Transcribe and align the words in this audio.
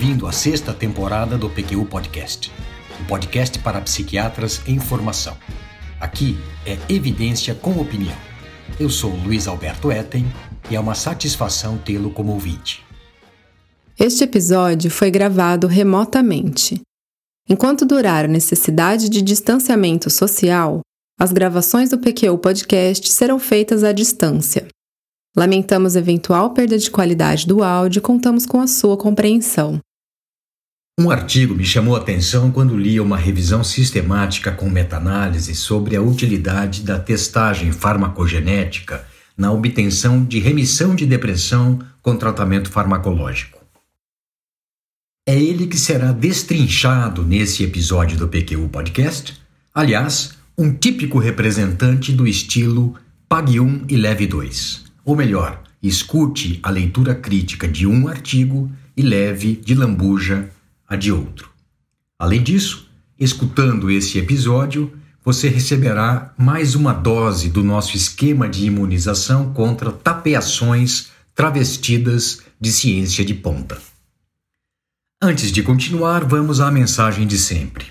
ouvindo 0.00 0.26
a 0.26 0.32
sexta 0.32 0.72
temporada 0.72 1.36
do 1.36 1.50
PQU 1.50 1.84
Podcast, 1.84 2.50
um 2.98 3.04
podcast 3.04 3.58
para 3.58 3.82
psiquiatras 3.82 4.62
em 4.66 4.80
formação. 4.80 5.36
Aqui 6.00 6.38
é 6.64 6.78
evidência 6.88 7.54
com 7.54 7.72
opinião. 7.72 8.16
Eu 8.78 8.88
sou 8.88 9.14
Luiz 9.14 9.46
Alberto 9.46 9.92
Etten 9.92 10.24
e 10.70 10.74
é 10.74 10.80
uma 10.80 10.94
satisfação 10.94 11.76
tê-lo 11.76 12.10
como 12.10 12.32
ouvinte. 12.32 12.82
Este 13.98 14.24
episódio 14.24 14.90
foi 14.90 15.10
gravado 15.10 15.66
remotamente. 15.66 16.80
Enquanto 17.46 17.84
durar 17.84 18.24
a 18.24 18.28
necessidade 18.28 19.10
de 19.10 19.20
distanciamento 19.20 20.08
social, 20.08 20.80
as 21.20 21.30
gravações 21.30 21.90
do 21.90 21.98
PQU 21.98 22.38
Podcast 22.38 23.06
serão 23.12 23.38
feitas 23.38 23.84
à 23.84 23.92
distância. 23.92 24.66
Lamentamos 25.36 25.94
eventual 25.94 26.54
perda 26.54 26.78
de 26.78 26.90
qualidade 26.90 27.46
do 27.46 27.62
áudio 27.62 27.98
e 27.98 28.02
contamos 28.02 28.46
com 28.46 28.62
a 28.62 28.66
sua 28.66 28.96
compreensão. 28.96 29.78
Um 31.00 31.10
artigo 31.10 31.54
me 31.54 31.64
chamou 31.64 31.96
a 31.96 31.98
atenção 31.98 32.50
quando 32.50 32.76
li 32.76 33.00
uma 33.00 33.16
revisão 33.16 33.64
sistemática 33.64 34.52
com 34.52 34.68
meta-análise 34.68 35.54
sobre 35.54 35.96
a 35.96 36.02
utilidade 36.02 36.82
da 36.82 37.00
testagem 37.00 37.72
farmacogenética 37.72 39.02
na 39.34 39.50
obtenção 39.50 40.22
de 40.22 40.38
remissão 40.38 40.94
de 40.94 41.06
depressão 41.06 41.78
com 42.02 42.14
tratamento 42.14 42.68
farmacológico. 42.68 43.64
É 45.26 45.34
ele 45.34 45.66
que 45.66 45.78
será 45.78 46.12
destrinchado 46.12 47.24
nesse 47.24 47.64
episódio 47.64 48.18
do 48.18 48.28
PQU 48.28 48.68
Podcast, 48.68 49.40
aliás, 49.74 50.34
um 50.58 50.70
típico 50.70 51.18
representante 51.18 52.12
do 52.12 52.28
estilo 52.28 52.94
Pague 53.26 53.58
1 53.58 53.86
e 53.88 53.96
Leve 53.96 54.26
2. 54.26 54.84
Ou 55.06 55.16
melhor, 55.16 55.62
escute 55.82 56.60
a 56.62 56.68
leitura 56.68 57.14
crítica 57.14 57.66
de 57.66 57.86
um 57.86 58.06
artigo 58.06 58.70
e 58.94 59.00
leve 59.00 59.56
de 59.64 59.74
lambuja 59.74 60.50
a 60.90 60.96
de 60.96 61.10
outro. 61.10 61.48
Além 62.18 62.42
disso, 62.42 62.90
escutando 63.18 63.90
esse 63.90 64.18
episódio, 64.18 64.92
você 65.24 65.48
receberá 65.48 66.34
mais 66.36 66.74
uma 66.74 66.92
dose 66.92 67.48
do 67.48 67.64
nosso 67.64 67.96
esquema 67.96 68.46
de 68.46 68.66
imunização 68.66 69.54
contra 69.54 69.90
tapeações 69.90 71.08
travestidas 71.34 72.42
de 72.60 72.70
ciência 72.70 73.24
de 73.24 73.32
ponta. 73.32 73.78
Antes 75.22 75.50
de 75.50 75.62
continuar, 75.62 76.24
vamos 76.24 76.60
à 76.60 76.70
mensagem 76.70 77.26
de 77.26 77.38
sempre. 77.38 77.86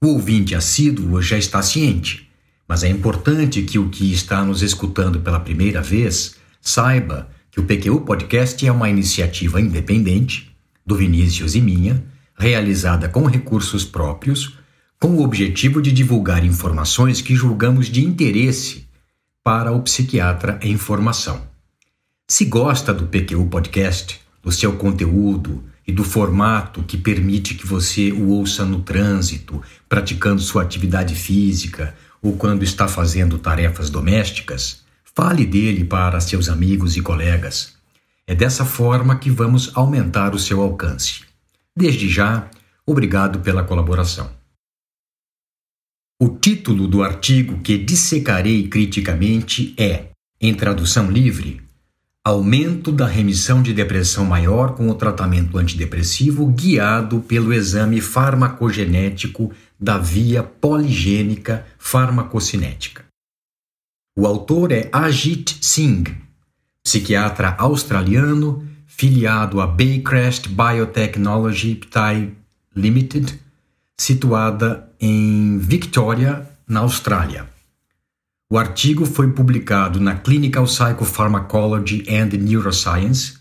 O 0.00 0.08
ouvinte 0.08 0.54
assíduo 0.54 1.20
já 1.22 1.38
está 1.38 1.62
ciente, 1.62 2.30
mas 2.68 2.84
é 2.84 2.88
importante 2.88 3.62
que 3.62 3.78
o 3.78 3.88
que 3.88 4.12
está 4.12 4.44
nos 4.44 4.62
escutando 4.62 5.18
pela 5.20 5.40
primeira 5.40 5.82
vez 5.82 6.36
Saiba 6.64 7.28
que 7.50 7.60
o 7.60 7.64
PQU 7.64 8.00
Podcast 8.00 8.66
é 8.66 8.72
uma 8.72 8.88
iniciativa 8.88 9.60
independente, 9.60 10.50
do 10.84 10.96
Vinícius 10.96 11.54
e 11.54 11.60
minha, 11.60 12.02
realizada 12.36 13.08
com 13.08 13.24
recursos 13.26 13.84
próprios, 13.84 14.58
com 15.00 15.08
o 15.08 15.22
objetivo 15.22 15.80
de 15.80 15.92
divulgar 15.92 16.44
informações 16.44 17.20
que 17.20 17.34
julgamos 17.34 17.86
de 17.86 18.04
interesse 18.04 18.86
para 19.42 19.72
o 19.72 19.82
psiquiatra 19.82 20.58
em 20.62 20.76
formação. 20.76 21.42
Se 22.28 22.44
gosta 22.44 22.92
do 22.92 23.06
PQU 23.06 23.46
Podcast, 23.46 24.20
do 24.42 24.50
seu 24.50 24.76
conteúdo 24.76 25.62
e 25.86 25.92
do 25.92 26.02
formato 26.02 26.82
que 26.82 26.96
permite 26.96 27.54
que 27.54 27.66
você 27.66 28.10
o 28.12 28.28
ouça 28.28 28.64
no 28.64 28.80
trânsito, 28.80 29.62
praticando 29.88 30.40
sua 30.40 30.62
atividade 30.62 31.14
física 31.14 31.94
ou 32.22 32.34
quando 32.36 32.62
está 32.62 32.88
fazendo 32.88 33.38
tarefas 33.38 33.90
domésticas, 33.90 34.84
Fale 35.16 35.46
dele 35.46 35.84
para 35.84 36.18
seus 36.18 36.48
amigos 36.48 36.96
e 36.96 37.00
colegas. 37.00 37.74
É 38.26 38.34
dessa 38.34 38.64
forma 38.64 39.14
que 39.14 39.30
vamos 39.30 39.70
aumentar 39.72 40.34
o 40.34 40.40
seu 40.40 40.60
alcance. 40.60 41.20
Desde 41.76 42.08
já, 42.08 42.48
obrigado 42.86 43.40
pela 43.40 43.64
colaboração. 43.64 44.30
O 46.20 46.28
título 46.28 46.86
do 46.86 47.02
artigo 47.02 47.60
que 47.60 47.76
dissecarei 47.76 48.68
criticamente 48.68 49.74
é, 49.76 50.10
em 50.40 50.54
tradução 50.54 51.10
livre, 51.10 51.64
Aumento 52.26 52.90
da 52.90 53.06
remissão 53.06 53.60
de 53.62 53.74
depressão 53.74 54.24
maior 54.24 54.74
com 54.74 54.88
o 54.88 54.94
tratamento 54.94 55.58
antidepressivo 55.58 56.46
guiado 56.46 57.20
pelo 57.20 57.52
exame 57.52 58.00
farmacogenético 58.00 59.52
da 59.78 59.98
via 59.98 60.42
poligênica 60.42 61.66
farmacocinética. 61.78 63.04
O 64.16 64.26
autor 64.26 64.72
é 64.72 64.88
Ajit 64.90 65.58
Singh, 65.60 66.16
psiquiatra 66.82 67.56
australiano, 67.58 68.66
filiado 68.96 69.60
à 69.60 69.66
Baycrest 69.66 70.48
Biotechnology 70.48 71.74
Pty 71.74 72.32
Limited, 72.76 73.38
situada 73.98 74.88
em 75.00 75.58
Victoria, 75.58 76.48
na 76.66 76.80
Austrália. 76.80 77.48
O 78.50 78.56
artigo 78.56 79.04
foi 79.04 79.30
publicado 79.32 80.00
na 80.00 80.14
Clinical 80.14 80.64
Psychopharmacology 80.64 82.04
and 82.08 82.36
Neuroscience, 82.38 83.34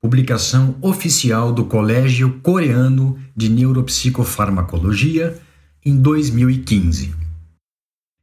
publicação 0.00 0.76
oficial 0.80 1.52
do 1.52 1.64
Colégio 1.64 2.38
Coreano 2.42 3.18
de 3.34 3.48
Neuropsicofarmacologia, 3.48 5.38
em 5.84 5.96
2015. 5.96 7.14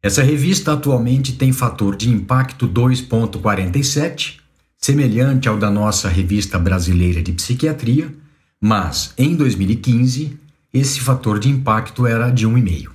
Essa 0.01 0.21
revista 0.21 0.73
atualmente 0.73 1.33
tem 1.33 1.51
fator 1.51 1.95
de 1.95 2.09
impacto 2.09 2.67
2.47, 2.67 4.46
semelhante 4.77 5.49
ao 5.49 5.57
da 5.57 5.69
nossa 5.69 6.07
revista 6.07 6.57
brasileira 6.59 7.21
de 7.21 7.31
psiquiatria, 7.31 8.13
mas 8.61 9.13
em 9.17 9.35
2015 9.35 10.39
esse 10.73 10.99
fator 10.99 11.39
de 11.39 11.49
impacto 11.49 12.05
era 12.05 12.29
de 12.29 12.47
1,5. 12.47 12.91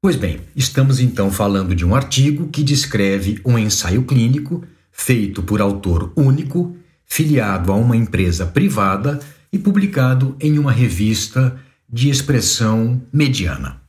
Pois 0.00 0.16
bem, 0.16 0.40
estamos 0.56 0.98
então 0.98 1.30
falando 1.30 1.76
de 1.76 1.84
um 1.84 1.94
artigo 1.94 2.48
que 2.48 2.64
descreve 2.64 3.40
um 3.44 3.56
ensaio 3.56 4.04
clínico 4.04 4.64
feito 4.90 5.42
por 5.42 5.60
autor 5.60 6.12
único, 6.16 6.76
filiado 7.04 7.70
a 7.72 7.76
uma 7.76 7.96
empresa 7.96 8.44
privada 8.44 9.20
e 9.52 9.58
publicado 9.58 10.36
em 10.40 10.58
uma 10.58 10.72
revista 10.72 11.58
de 11.88 12.10
expressão 12.10 13.00
mediana. 13.12 13.80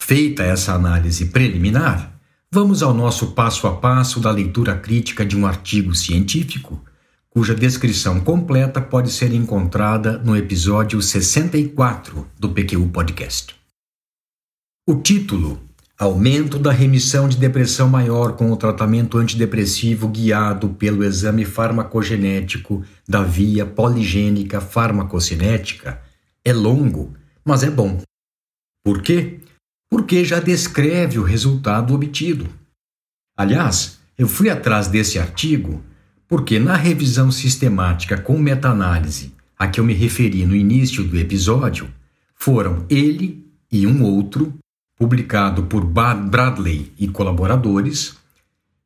Feita 0.00 0.42
essa 0.42 0.74
análise 0.74 1.26
preliminar, 1.26 2.17
vamos 2.50 2.82
ao 2.82 2.94
nosso 2.94 3.32
passo 3.32 3.66
a 3.66 3.76
passo 3.76 4.20
da 4.20 4.30
leitura 4.30 4.76
crítica 4.76 5.24
de 5.24 5.36
um 5.36 5.46
artigo 5.46 5.94
científico, 5.94 6.82
cuja 7.28 7.54
descrição 7.54 8.20
completa 8.20 8.80
pode 8.80 9.10
ser 9.10 9.32
encontrada 9.32 10.18
no 10.18 10.36
episódio 10.36 11.00
64 11.00 12.26
do 12.38 12.48
PQU 12.48 12.88
Podcast. 12.88 13.54
O 14.86 14.96
título 14.96 15.60
Aumento 15.98 16.60
da 16.60 16.70
remissão 16.70 17.28
de 17.28 17.36
depressão 17.36 17.88
maior 17.88 18.36
com 18.36 18.52
o 18.52 18.56
tratamento 18.56 19.18
antidepressivo 19.18 20.06
guiado 20.06 20.68
pelo 20.70 21.02
exame 21.02 21.44
farmacogenético 21.44 22.84
da 23.06 23.24
via 23.24 23.66
poligênica 23.66 24.60
farmacocinética 24.60 26.00
é 26.44 26.52
longo, 26.52 27.14
mas 27.44 27.64
é 27.64 27.70
bom. 27.70 28.00
Por 28.84 29.02
quê? 29.02 29.40
Porque 29.90 30.24
já 30.24 30.40
descreve 30.40 31.18
o 31.18 31.22
resultado 31.22 31.94
obtido. 31.94 32.48
Aliás, 33.36 33.98
eu 34.16 34.28
fui 34.28 34.50
atrás 34.50 34.88
desse 34.88 35.18
artigo 35.18 35.82
porque, 36.28 36.58
na 36.58 36.76
revisão 36.76 37.30
sistemática 37.30 38.18
com 38.18 38.38
meta-análise 38.38 39.32
a 39.58 39.66
que 39.66 39.80
eu 39.80 39.84
me 39.84 39.94
referi 39.94 40.44
no 40.44 40.54
início 40.54 41.02
do 41.02 41.18
episódio, 41.18 41.88
foram 42.34 42.84
ele 42.88 43.46
e 43.72 43.86
um 43.86 44.02
outro, 44.02 44.54
publicado 44.96 45.64
por 45.64 45.84
Bradley 45.84 46.92
e 46.98 47.08
colaboradores, 47.08 48.16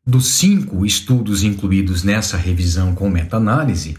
dos 0.07 0.27
cinco 0.27 0.85
estudos 0.85 1.43
incluídos 1.43 2.03
nessa 2.03 2.37
revisão 2.37 2.95
com 2.95 3.09
meta-análise, 3.09 3.97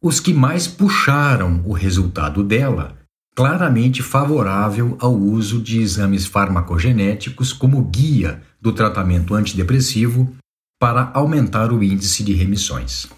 os 0.00 0.20
que 0.20 0.32
mais 0.32 0.66
puxaram 0.66 1.62
o 1.64 1.72
resultado 1.72 2.42
dela 2.42 2.96
claramente 3.34 4.02
favorável 4.02 4.96
ao 5.00 5.14
uso 5.14 5.60
de 5.60 5.80
exames 5.80 6.24
farmacogenéticos 6.24 7.52
como 7.52 7.82
guia 7.82 8.42
do 8.60 8.72
tratamento 8.72 9.34
antidepressivo 9.34 10.34
para 10.80 11.10
aumentar 11.14 11.72
o 11.72 11.82
índice 11.82 12.22
de 12.22 12.32
remissões. 12.32 13.08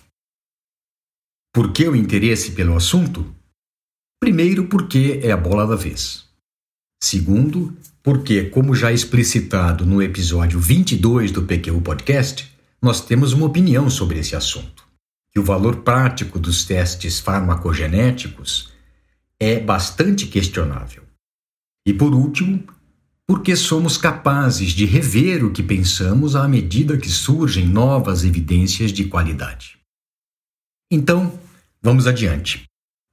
Por 1.52 1.72
que 1.72 1.86
o 1.86 1.96
interesse 1.96 2.52
pelo 2.52 2.76
assunto? 2.76 3.34
Primeiro, 4.20 4.66
porque 4.68 5.20
é 5.22 5.30
a 5.30 5.36
bola 5.36 5.66
da 5.66 5.76
vez. 5.76 6.24
Segundo, 7.02 7.76
porque, 8.02 8.44
como 8.44 8.74
já 8.74 8.92
explicitado 8.92 9.84
no 9.84 10.02
episódio 10.02 10.58
22 10.58 11.30
do 11.30 11.42
PQ 11.42 11.80
Podcast, 11.80 12.50
nós 12.80 13.00
temos 13.00 13.32
uma 13.32 13.46
opinião 13.46 13.90
sobre 13.90 14.18
esse 14.18 14.34
assunto. 14.34 14.84
Que 15.32 15.40
o 15.40 15.44
valor 15.44 15.76
prático 15.76 16.38
dos 16.38 16.64
testes 16.64 17.20
farmacogenéticos 17.20 18.72
é 19.40 19.60
bastante 19.60 20.26
questionável. 20.26 21.04
E 21.86 21.92
por 21.92 22.14
último, 22.14 22.64
porque 23.26 23.56
somos 23.56 23.98
capazes 23.98 24.70
de 24.70 24.84
rever 24.84 25.44
o 25.44 25.52
que 25.52 25.62
pensamos 25.62 26.36
à 26.36 26.46
medida 26.46 26.96
que 26.96 27.08
surgem 27.08 27.66
novas 27.66 28.24
evidências 28.24 28.92
de 28.92 29.04
qualidade. 29.04 29.78
Então, 30.90 31.38
vamos 31.82 32.06
adiante. 32.06 32.64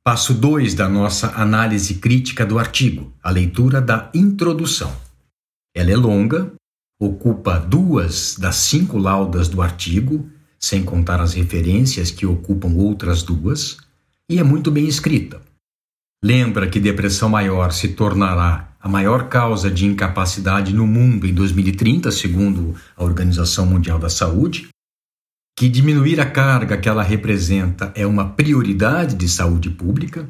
Passo 0.06 0.34
2 0.34 0.76
da 0.76 0.88
nossa 0.88 1.32
análise 1.40 1.96
crítica 1.96 2.46
do 2.46 2.60
artigo, 2.60 3.14
a 3.24 3.32
leitura 3.32 3.82
da 3.82 4.12
introdução. 4.14 4.96
Ela 5.76 5.92
é 5.92 5.96
longa, 5.96 6.54
ocupa 7.00 7.58
duas 7.58 8.36
das 8.38 8.58
cinco 8.58 8.98
laudas 8.98 9.48
do 9.48 9.62
artigo, 9.62 10.30
sem 10.60 10.84
contar 10.84 11.20
as 11.20 11.34
referências 11.34 12.12
que 12.12 12.26
ocupam 12.26 12.74
outras 12.76 13.24
duas, 13.24 13.78
e 14.30 14.40
é 14.40 14.44
muito 14.44 14.70
bem 14.70 14.88
escrita. 14.88 15.42
Lembra 16.24 16.70
que 16.70 16.80
depressão 16.80 17.28
maior 17.28 17.74
se 17.74 17.90
tornará 17.90 18.70
a 18.80 18.88
maior 18.88 19.28
causa 19.28 19.70
de 19.70 19.86
incapacidade 19.86 20.74
no 20.74 20.88
mundo 20.88 21.28
em 21.28 21.34
2030, 21.34 22.10
segundo 22.12 22.76
a 22.96 23.04
Organização 23.04 23.66
Mundial 23.66 24.00
da 24.00 24.10
Saúde, 24.10 24.70
que 25.54 25.68
diminuir 25.68 26.22
a 26.22 26.26
carga 26.26 26.78
que 26.78 26.88
ela 26.88 27.04
representa 27.04 27.92
é 27.94 28.08
uma 28.08 28.30
prioridade 28.30 29.16
de 29.16 29.28
saúde 29.28 29.70
pública, 29.70 30.30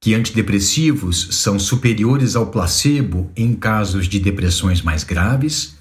que 0.00 0.14
antidepressivos 0.14 1.28
são 1.32 1.58
superiores 1.58 2.36
ao 2.36 2.46
placebo 2.46 3.28
em 3.36 3.52
casos 3.52 4.08
de 4.08 4.20
depressões 4.20 4.80
mais 4.80 5.02
graves, 5.02 5.76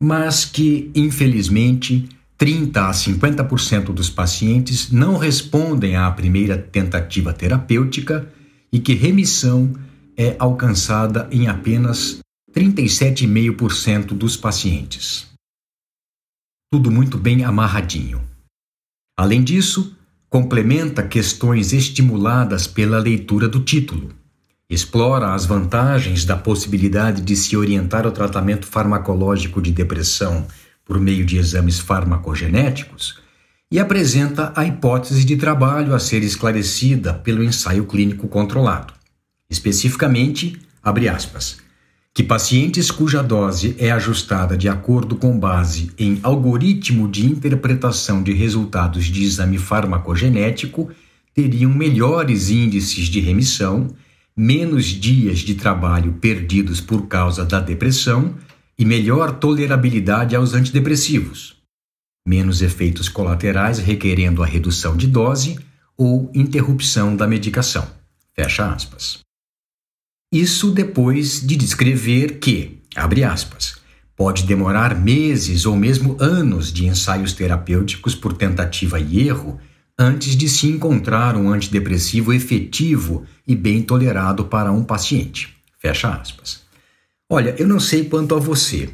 mas 0.00 0.44
que, 0.44 0.90
infelizmente, 0.92 2.08
30 2.36 2.88
a 2.88 2.90
50% 2.90 3.92
dos 3.92 4.10
pacientes 4.10 4.90
não 4.90 5.16
respondem 5.16 5.94
à 5.94 6.10
primeira 6.10 6.58
tentativa 6.58 7.32
terapêutica 7.32 8.26
e 8.72 8.78
que 8.78 8.94
remissão 8.94 9.74
é 10.16 10.36
alcançada 10.38 11.28
em 11.30 11.46
apenas 11.48 12.18
37,5% 12.52 14.06
dos 14.08 14.36
pacientes 14.36 15.28
tudo 16.70 16.90
muito 16.90 17.16
bem 17.16 17.44
amarradinho. 17.44 18.22
Além 19.16 19.42
disso, 19.42 19.96
complementa 20.28 21.02
questões 21.02 21.72
estimuladas 21.72 22.66
pela 22.66 22.98
leitura 22.98 23.48
do 23.48 23.60
título. 23.60 24.10
Explora 24.68 25.32
as 25.32 25.46
vantagens 25.46 26.26
da 26.26 26.36
possibilidade 26.36 27.22
de 27.22 27.34
se 27.34 27.56
orientar 27.56 28.06
o 28.06 28.12
tratamento 28.12 28.66
farmacológico 28.66 29.62
de 29.62 29.72
depressão 29.72 30.46
por 30.84 31.00
meio 31.00 31.24
de 31.24 31.38
exames 31.38 31.78
farmacogenéticos 31.78 33.18
e 33.70 33.78
apresenta 33.78 34.52
a 34.56 34.64
hipótese 34.64 35.24
de 35.24 35.36
trabalho 35.36 35.94
a 35.94 35.98
ser 35.98 36.22
esclarecida 36.22 37.12
pelo 37.12 37.42
ensaio 37.42 37.84
clínico 37.84 38.26
controlado. 38.26 38.94
Especificamente, 39.50 40.58
abre 40.82 41.08
aspas, 41.08 41.58
que 42.14 42.22
pacientes 42.22 42.90
cuja 42.90 43.22
dose 43.22 43.76
é 43.78 43.90
ajustada 43.90 44.56
de 44.56 44.68
acordo 44.68 45.16
com 45.16 45.38
base 45.38 45.92
em 45.98 46.18
algoritmo 46.22 47.06
de 47.06 47.24
interpretação 47.26 48.22
de 48.22 48.32
resultados 48.32 49.04
de 49.04 49.22
exame 49.22 49.58
farmacogenético 49.58 50.90
teriam 51.34 51.70
melhores 51.70 52.50
índices 52.50 53.06
de 53.06 53.20
remissão, 53.20 53.94
menos 54.36 54.86
dias 54.86 55.38
de 55.38 55.54
trabalho 55.54 56.14
perdidos 56.14 56.80
por 56.80 57.06
causa 57.06 57.44
da 57.44 57.60
depressão 57.60 58.34
e 58.76 58.84
melhor 58.84 59.38
tolerabilidade 59.38 60.34
aos 60.34 60.54
antidepressivos, 60.54 61.57
menos 62.26 62.62
efeitos 62.62 63.08
colaterais 63.08 63.78
requerendo 63.78 64.42
a 64.42 64.46
redução 64.46 64.96
de 64.96 65.06
dose 65.06 65.58
ou 65.96 66.30
interrupção 66.34 67.16
da 67.16 67.26
medicação. 67.26 67.88
Fecha 68.34 68.72
aspas. 68.72 69.20
Isso 70.32 70.70
depois 70.70 71.40
de 71.40 71.56
descrever 71.56 72.38
que, 72.38 72.82
abre 72.94 73.24
aspas, 73.24 73.76
pode 74.14 74.42
demorar 74.42 74.94
meses 74.94 75.64
ou 75.64 75.74
mesmo 75.74 76.16
anos 76.20 76.72
de 76.72 76.86
ensaios 76.86 77.32
terapêuticos 77.32 78.14
por 78.14 78.32
tentativa 78.32 79.00
e 79.00 79.26
erro 79.26 79.58
antes 79.98 80.36
de 80.36 80.48
se 80.48 80.68
encontrar 80.68 81.36
um 81.36 81.50
antidepressivo 81.50 82.32
efetivo 82.32 83.24
e 83.46 83.56
bem 83.56 83.82
tolerado 83.82 84.44
para 84.44 84.70
um 84.70 84.84
paciente. 84.84 85.56
Fecha 85.78 86.10
aspas. 86.10 86.62
Olha, 87.30 87.54
eu 87.58 87.66
não 87.66 87.80
sei 87.80 88.04
quanto 88.04 88.34
a 88.34 88.38
você, 88.38 88.90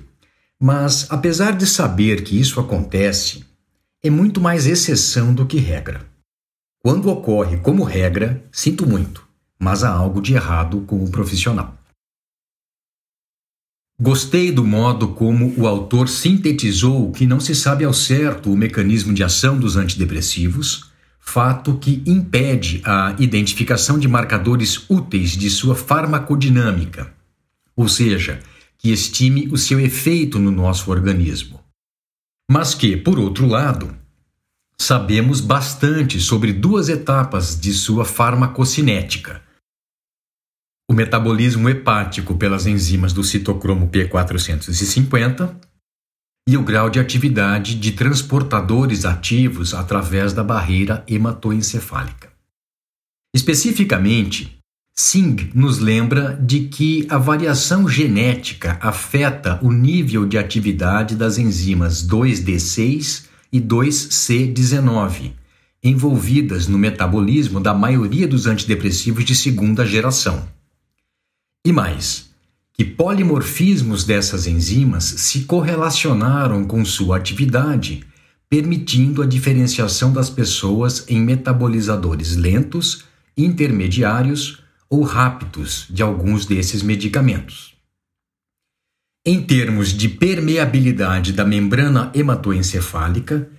mas 0.61 1.07
apesar 1.11 1.57
de 1.57 1.67
saber 1.67 2.25
que 2.25 2.39
isso 2.39 2.61
acontece, 2.61 3.45
é 4.03 4.11
muito 4.11 4.41
mais 4.41 4.67
exceção 4.67 5.35
do 5.35 5.47
que 5.47 5.59
regra. 5.59 6.07
Quando 6.83 7.11
ocorre 7.11 7.57
como 7.59 7.83
regra, 7.83 8.45
sinto 8.53 8.87
muito 8.87 9.25
mas 9.59 9.83
há 9.83 9.91
algo 9.91 10.21
de 10.21 10.35
errado 10.35 10.83
com 10.83 11.03
o 11.03 11.11
profissional. 11.11 11.75
Gostei 13.99 14.51
do 14.51 14.65
modo 14.65 15.09
como 15.09 15.55
o 15.57 15.67
autor 15.67 16.09
sintetizou 16.09 17.13
que 17.13 17.27
não 17.27 17.39
se 17.39 17.55
sabe 17.55 17.85
ao 17.85 17.95
certo 17.95 18.53
o 18.53 18.57
mecanismo 18.57 19.15
de 19.15 19.23
ação 19.23 19.59
dos 19.59 19.77
antidepressivos, 19.77 20.91
fato 21.21 21.79
que 21.79 22.03
impede 22.05 22.83
a 22.85 23.15
identificação 23.19 23.99
de 23.99 24.09
marcadores 24.09 24.85
úteis 24.91 25.31
de 25.31 25.49
sua 25.49 25.75
farmacodinâmica, 25.75 27.15
ou 27.75 27.89
seja, 27.89 28.41
que 28.85 28.93
estime 28.93 29.49
o 29.49 29.57
seu 29.57 29.81
efeito 29.81 30.39
no 30.39 30.51
nosso 30.51 30.91
organismo. 30.91 31.59
Mas 32.51 32.75
que, 32.75 32.99
por 32.99 33.19
outro 33.19 33.47
lado, 33.47 33.97
sabemos 34.79 35.41
bastante 35.41 36.21
sobre 36.21 36.53
duas 36.53 36.91
etapas 36.91 37.59
de 37.59 37.73
sua 37.73 38.05
farmacocinética, 38.05 39.43
o 40.87 40.93
metabolismo 40.93 41.67
hepático 41.71 42.37
pelas 42.37 42.67
enzimas 42.67 43.15
do 43.15 43.25
citocromo 43.25 43.89
P450 43.89 45.59
e 46.47 46.55
o 46.59 46.63
grau 46.63 46.91
de 46.91 47.01
atividade 47.01 47.77
de 47.77 47.93
transportadores 47.93 49.07
ativos 49.07 49.73
através 49.73 50.35
da 50.35 50.45
barreira 50.45 51.03
hematoencefálica. 51.09 52.31
Especificamente, 53.35 54.59
Singh 54.97 55.51
nos 55.53 55.81
lembra 55.81 56.39
de 56.41 56.69
que 56.69 57.05
a 57.11 57.19
variação 57.19 57.89
genética 57.89 58.79
afeta 58.81 59.59
o 59.61 59.73
nível 59.73 60.25
de 60.25 60.39
atividade 60.39 61.17
das 61.17 61.37
enzimas 61.37 62.07
2D6 62.07 63.25
e 63.53 63.61
2C19, 63.61 65.33
envolvidas 65.83 66.69
no 66.69 66.79
metabolismo 66.79 67.59
da 67.59 67.75
maioria 67.75 68.29
dos 68.29 68.47
antidepressivos 68.47 69.25
de 69.25 69.35
segunda 69.35 69.85
geração. 69.85 70.49
E 71.67 71.73
mais, 71.73 72.31
que 72.73 72.85
polimorfismos 72.85 74.05
dessas 74.05 74.47
enzimas 74.47 75.03
se 75.05 75.41
correlacionaram 75.41 76.65
com 76.65 76.85
sua 76.85 77.17
atividade, 77.17 78.05
permitindo 78.49 79.23
a 79.23 79.27
diferenciação 79.27 80.13
das 80.13 80.31
pessoas 80.31 81.05
em 81.09 81.21
metabolizadores 81.21 82.37
lentos, 82.37 83.05
intermediários 83.37 84.64
ou 84.95 85.03
rápidos 85.03 85.89
de 85.91 86.05
alguns 86.05 86.47
desses 86.47 86.81
medicamentos. 86.81 87.75
Em 89.27 89.43
termos 89.43 89.89
de 89.89 90.09
permeabilidade 90.09 91.33
da 91.33 91.45
membrana 91.45 92.13
hematoencefálica, 92.15 93.51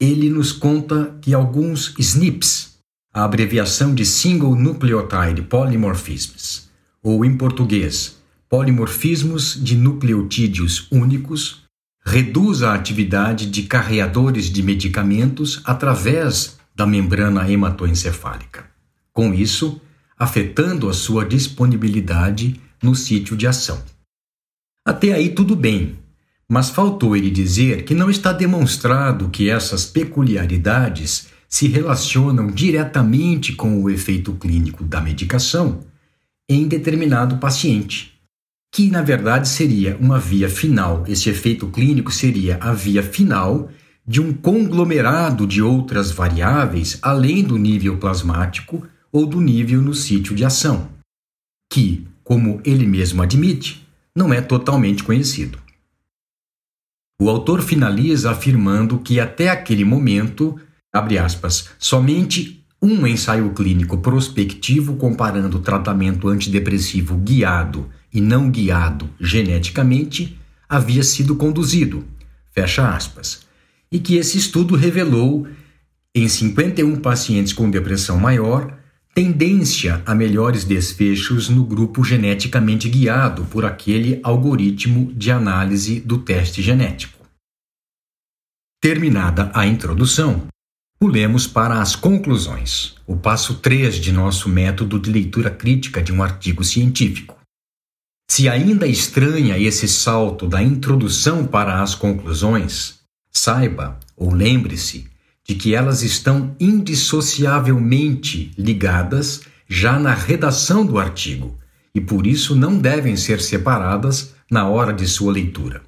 ele 0.00 0.30
nos 0.30 0.50
conta 0.50 1.14
que 1.20 1.34
alguns 1.34 1.94
SNPs, 1.98 2.78
a 3.12 3.22
abreviação 3.22 3.94
de 3.94 4.06
Single 4.06 4.56
Nucleotide 4.56 5.42
Polymorphisms, 5.42 6.70
ou 7.02 7.22
em 7.22 7.36
português, 7.36 8.16
polimorfismos 8.48 9.62
de 9.62 9.76
nucleotídeos 9.76 10.88
únicos, 10.90 11.64
reduz 12.02 12.62
a 12.62 12.72
atividade 12.72 13.44
de 13.44 13.64
carreadores 13.64 14.46
de 14.46 14.62
medicamentos 14.62 15.60
através 15.66 16.56
da 16.74 16.86
membrana 16.86 17.46
hematoencefálica. 17.50 18.64
Com 19.12 19.34
isso, 19.34 19.82
afetando 20.18 20.88
a 20.88 20.92
sua 20.92 21.24
disponibilidade 21.24 22.60
no 22.82 22.94
sítio 22.94 23.36
de 23.36 23.46
ação. 23.46 23.82
Até 24.86 25.12
aí 25.12 25.30
tudo 25.30 25.54
bem, 25.54 25.96
mas 26.48 26.70
faltou 26.70 27.14
ele 27.14 27.30
dizer 27.30 27.84
que 27.84 27.94
não 27.94 28.10
está 28.10 28.32
demonstrado 28.32 29.28
que 29.28 29.50
essas 29.50 29.84
peculiaridades 29.84 31.28
se 31.48 31.68
relacionam 31.68 32.48
diretamente 32.48 33.52
com 33.52 33.82
o 33.82 33.90
efeito 33.90 34.32
clínico 34.32 34.84
da 34.84 35.00
medicação 35.00 35.80
em 36.48 36.66
determinado 36.66 37.36
paciente, 37.36 38.14
que 38.72 38.90
na 38.90 39.02
verdade 39.02 39.48
seria 39.48 39.96
uma 39.98 40.18
via 40.18 40.48
final. 40.48 41.04
Esse 41.06 41.28
efeito 41.28 41.68
clínico 41.68 42.10
seria 42.10 42.58
a 42.60 42.72
via 42.72 43.02
final 43.02 43.70
de 44.06 44.20
um 44.20 44.32
conglomerado 44.32 45.46
de 45.46 45.60
outras 45.60 46.10
variáveis 46.10 46.98
além 47.02 47.42
do 47.42 47.58
nível 47.58 47.98
plasmático 47.98 48.86
ou 49.12 49.26
do 49.26 49.40
nível 49.40 49.80
no 49.80 49.94
sítio 49.94 50.34
de 50.34 50.44
ação, 50.44 50.88
que, 51.72 52.06
como 52.22 52.60
ele 52.64 52.86
mesmo 52.86 53.22
admite, 53.22 53.86
não 54.14 54.32
é 54.32 54.40
totalmente 54.40 55.02
conhecido. 55.02 55.58
O 57.20 57.28
autor 57.28 57.62
finaliza 57.62 58.30
afirmando 58.30 58.98
que 58.98 59.18
até 59.18 59.48
aquele 59.48 59.84
momento, 59.84 60.58
aspas, 60.92 61.70
somente 61.78 62.64
um 62.80 63.04
ensaio 63.06 63.50
clínico 63.52 63.98
prospectivo 63.98 64.96
comparando 64.96 65.58
tratamento 65.58 66.28
antidepressivo 66.28 67.16
guiado 67.16 67.90
e 68.12 68.20
não 68.20 68.50
guiado 68.50 69.10
geneticamente 69.20 70.38
havia 70.68 71.02
sido 71.02 71.34
conduzido, 71.34 72.04
fecha 72.52 72.88
aspas, 72.88 73.40
e 73.90 73.98
que 73.98 74.16
esse 74.16 74.38
estudo 74.38 74.76
revelou 74.76 75.48
em 76.14 76.28
51 76.28 76.96
pacientes 76.96 77.52
com 77.52 77.70
depressão 77.70 78.18
maior 78.18 78.77
tendência 79.18 80.00
a 80.06 80.14
melhores 80.14 80.62
desfechos 80.62 81.48
no 81.48 81.64
grupo 81.64 82.04
geneticamente 82.04 82.88
guiado 82.88 83.44
por 83.46 83.64
aquele 83.64 84.20
algoritmo 84.22 85.12
de 85.12 85.32
análise 85.32 85.98
do 85.98 86.18
teste 86.18 86.62
genético. 86.62 87.26
Terminada 88.80 89.50
a 89.52 89.66
introdução, 89.66 90.46
pulemos 91.00 91.48
para 91.48 91.82
as 91.82 91.96
conclusões, 91.96 92.94
o 93.08 93.16
passo 93.16 93.56
3 93.58 93.96
de 93.96 94.12
nosso 94.12 94.48
método 94.48 95.00
de 95.00 95.10
leitura 95.10 95.50
crítica 95.50 96.00
de 96.00 96.12
um 96.12 96.22
artigo 96.22 96.62
científico. 96.62 97.36
Se 98.30 98.48
ainda 98.48 98.86
estranha 98.86 99.58
esse 99.58 99.88
salto 99.88 100.46
da 100.46 100.62
introdução 100.62 101.44
para 101.44 101.82
as 101.82 101.92
conclusões, 101.92 103.00
saiba 103.32 103.98
ou 104.16 104.32
lembre-se 104.32 105.10
de 105.48 105.54
que 105.54 105.74
elas 105.74 106.02
estão 106.02 106.54
indissociavelmente 106.60 108.52
ligadas 108.58 109.40
já 109.66 109.98
na 109.98 110.12
redação 110.12 110.84
do 110.84 110.98
artigo 110.98 111.58
e 111.94 112.00
por 112.00 112.26
isso 112.26 112.54
não 112.54 112.78
devem 112.78 113.16
ser 113.16 113.40
separadas 113.40 114.34
na 114.50 114.68
hora 114.68 114.92
de 114.92 115.06
sua 115.06 115.32
leitura. 115.32 115.82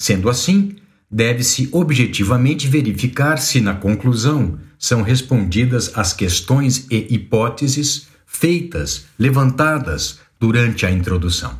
Sendo 0.00 0.30
assim, 0.30 0.76
deve-se 1.10 1.68
objetivamente 1.72 2.66
verificar 2.66 3.38
se 3.38 3.60
na 3.60 3.74
conclusão 3.74 4.58
são 4.78 5.02
respondidas 5.02 5.96
as 5.96 6.12
questões 6.12 6.86
e 6.90 7.14
hipóteses 7.14 8.08
feitas, 8.26 9.06
levantadas 9.18 10.20
durante 10.40 10.84
a 10.84 10.90
introdução. 10.90 11.58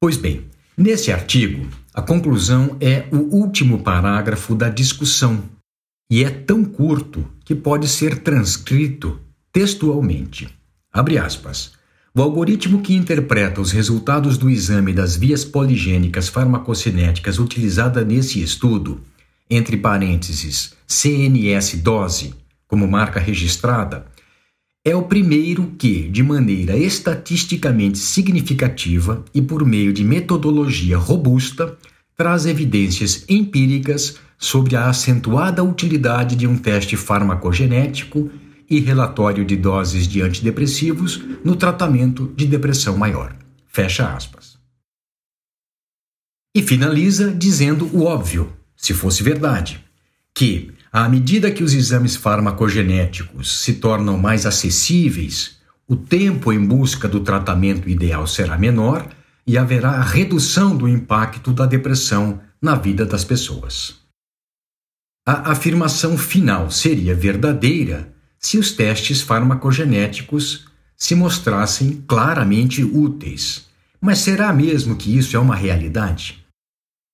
Pois 0.00 0.16
bem, 0.16 0.46
nesse 0.76 1.10
artigo, 1.10 1.68
a 1.92 2.02
conclusão 2.02 2.76
é 2.80 3.06
o 3.10 3.36
último 3.36 3.82
parágrafo 3.82 4.54
da 4.54 4.68
discussão 4.68 5.53
e 6.10 6.22
é 6.22 6.30
tão 6.30 6.64
curto 6.64 7.26
que 7.44 7.54
pode 7.54 7.88
ser 7.88 8.18
transcrito 8.18 9.20
textualmente. 9.52 10.48
Abre 10.92 11.18
aspas. 11.18 11.72
O 12.16 12.22
algoritmo 12.22 12.80
que 12.80 12.94
interpreta 12.94 13.60
os 13.60 13.72
resultados 13.72 14.38
do 14.38 14.48
exame 14.48 14.92
das 14.92 15.16
vias 15.16 15.44
poligênicas 15.44 16.28
farmacocinéticas 16.28 17.40
utilizada 17.40 18.04
nesse 18.04 18.40
estudo, 18.40 19.00
entre 19.50 19.76
parênteses, 19.76 20.74
CNS 20.86 21.76
dose, 21.78 22.32
como 22.68 22.86
marca 22.86 23.18
registrada, 23.18 24.06
é 24.84 24.94
o 24.94 25.02
primeiro 25.02 25.74
que, 25.78 26.08
de 26.08 26.22
maneira 26.22 26.76
estatisticamente 26.76 27.98
significativa 27.98 29.24
e 29.34 29.40
por 29.40 29.64
meio 29.64 29.92
de 29.92 30.04
metodologia 30.04 30.98
robusta, 30.98 31.76
traz 32.16 32.46
evidências 32.46 33.24
empíricas 33.28 34.18
sobre 34.44 34.76
a 34.76 34.90
acentuada 34.90 35.64
utilidade 35.64 36.36
de 36.36 36.46
um 36.46 36.58
teste 36.58 36.98
farmacogenético 36.98 38.30
e 38.68 38.78
relatório 38.78 39.42
de 39.42 39.56
doses 39.56 40.06
de 40.06 40.20
antidepressivos 40.20 41.18
no 41.42 41.56
tratamento 41.56 42.30
de 42.36 42.46
depressão 42.46 42.94
maior. 42.94 43.34
Fecha 43.66 44.06
aspas. 44.06 44.58
E 46.54 46.60
finaliza 46.60 47.32
dizendo 47.32 47.86
o 47.86 48.04
óbvio, 48.04 48.52
se 48.76 48.92
fosse 48.92 49.22
verdade, 49.22 49.82
que, 50.34 50.70
à 50.92 51.08
medida 51.08 51.50
que 51.50 51.64
os 51.64 51.72
exames 51.72 52.14
farmacogenéticos 52.14 53.62
se 53.62 53.72
tornam 53.72 54.18
mais 54.18 54.44
acessíveis, 54.44 55.56
o 55.88 55.96
tempo 55.96 56.52
em 56.52 56.62
busca 56.62 57.08
do 57.08 57.20
tratamento 57.20 57.88
ideal 57.88 58.26
será 58.26 58.58
menor 58.58 59.08
e 59.46 59.56
haverá 59.56 59.92
a 59.92 60.02
redução 60.02 60.76
do 60.76 60.86
impacto 60.86 61.50
da 61.50 61.64
depressão 61.64 62.42
na 62.60 62.74
vida 62.74 63.06
das 63.06 63.24
pessoas. 63.24 64.03
A 65.26 65.52
afirmação 65.52 66.18
final 66.18 66.70
seria 66.70 67.14
verdadeira 67.14 68.12
se 68.38 68.58
os 68.58 68.72
testes 68.72 69.22
farmacogenéticos 69.22 70.66
se 70.96 71.14
mostrassem 71.14 72.04
claramente 72.06 72.84
úteis. 72.84 73.66
Mas 74.00 74.18
será 74.18 74.52
mesmo 74.52 74.96
que 74.96 75.16
isso 75.16 75.36
é 75.36 75.40
uma 75.40 75.56
realidade? 75.56 76.44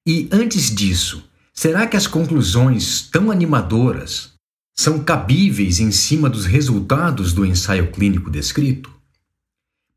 E 0.07 0.29
antes 0.33 0.75
disso, 0.75 1.25
será 1.55 1.87
que 1.87 1.97
as 1.97 2.07
conclusões 2.07 3.02
tão 3.02 3.31
animadoras 3.31 4.33
são 4.76 4.99
cabíveis 5.05 5.79
em 5.79 5.93
cima 5.93 6.29
dos 6.29 6.47
resultados 6.47 7.33
do 7.33 7.47
ensaio 7.47 7.93
clínico 7.93 8.31
descrito? 8.31 8.93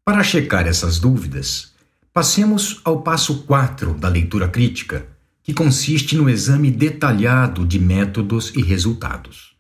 Para 0.05 0.24
checar 0.24 0.67
essas 0.67 1.00
dúvidas, 1.00 1.74
Passemos 2.13 2.79
ao 2.84 3.01
passo 3.01 3.41
4 3.41 3.96
da 3.96 4.08
leitura 4.08 4.48
crítica, 4.48 5.08
que 5.43 5.53
consiste 5.53 6.15
no 6.15 6.29
exame 6.29 6.71
detalhado 6.71 7.67
de 7.67 7.77
métodos 7.77 8.53
e 8.55 8.62
resultados. 8.62 9.53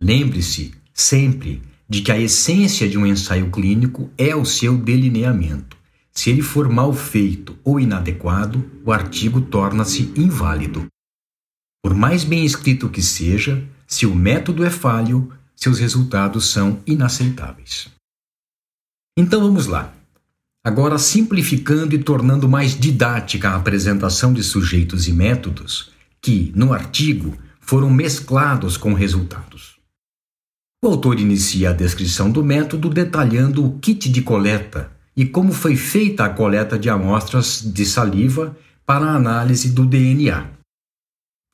Lembre-se 0.00 0.74
sempre 0.92 1.62
de 1.88 2.02
que 2.02 2.12
a 2.12 2.18
essência 2.18 2.88
de 2.88 2.98
um 2.98 3.06
ensaio 3.06 3.50
clínico 3.50 4.10
é 4.18 4.36
o 4.36 4.44
seu 4.44 4.76
delineamento. 4.76 5.76
Se 6.12 6.30
ele 6.30 6.42
for 6.42 6.68
mal 6.68 6.92
feito 6.92 7.58
ou 7.64 7.80
inadequado, 7.80 8.70
o 8.84 8.92
artigo 8.92 9.40
torna-se 9.40 10.12
inválido. 10.16 10.86
Por 11.82 11.94
mais 11.94 12.24
bem 12.24 12.44
escrito 12.44 12.88
que 12.88 13.02
seja, 13.02 13.66
se 13.86 14.06
o 14.06 14.14
método 14.14 14.64
é 14.64 14.70
falho, 14.70 15.32
seus 15.54 15.78
resultados 15.78 16.50
são 16.50 16.82
inaceitáveis. 16.86 17.88
Então 19.16 19.40
vamos 19.40 19.66
lá. 19.66 19.95
Agora, 20.66 20.98
simplificando 20.98 21.94
e 21.94 21.98
tornando 22.02 22.48
mais 22.48 22.76
didática 22.76 23.50
a 23.50 23.54
apresentação 23.54 24.32
de 24.32 24.42
sujeitos 24.42 25.06
e 25.06 25.12
métodos 25.12 25.92
que, 26.20 26.52
no 26.56 26.72
artigo, 26.72 27.38
foram 27.60 27.88
mesclados 27.88 28.76
com 28.76 28.92
resultados. 28.92 29.76
O 30.84 30.88
autor 30.88 31.20
inicia 31.20 31.70
a 31.70 31.72
descrição 31.72 32.32
do 32.32 32.44
método 32.44 32.90
detalhando 32.90 33.64
o 33.64 33.78
kit 33.78 34.10
de 34.10 34.22
coleta 34.22 34.90
e 35.16 35.24
como 35.24 35.52
foi 35.52 35.76
feita 35.76 36.24
a 36.24 36.30
coleta 36.30 36.76
de 36.76 36.90
amostras 36.90 37.62
de 37.62 37.86
saliva 37.86 38.58
para 38.84 39.06
a 39.06 39.14
análise 39.14 39.70
do 39.70 39.86
DNA, 39.86 40.50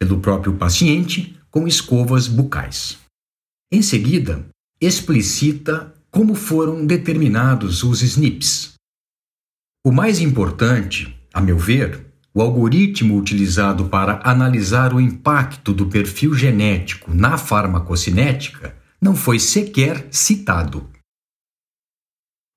pelo 0.01 0.21
próprio 0.21 0.55
paciente 0.55 1.39
com 1.51 1.69
escovas 1.69 2.27
bucais. 2.27 2.97
Em 3.71 3.83
seguida, 3.83 4.43
explicita 4.81 5.93
como 6.11 6.35
foram 6.35 6.87
determinados 6.87 7.83
os 7.83 8.01
SNPs, 8.01 8.72
o 9.85 9.91
mais 9.91 10.21
importante, 10.21 11.17
a 11.35 11.41
meu 11.41 11.59
ver, 11.59 12.07
o 12.33 12.41
algoritmo 12.41 13.19
utilizado 13.19 13.87
para 13.87 14.21
analisar 14.25 14.95
o 14.95 15.01
impacto 15.01 15.73
do 15.73 15.87
perfil 15.87 16.35
genético 16.35 17.13
na 17.13 17.37
farmacocinética 17.37 18.77
não 19.01 19.17
foi 19.17 19.39
sequer 19.39 20.07
citado. 20.11 20.89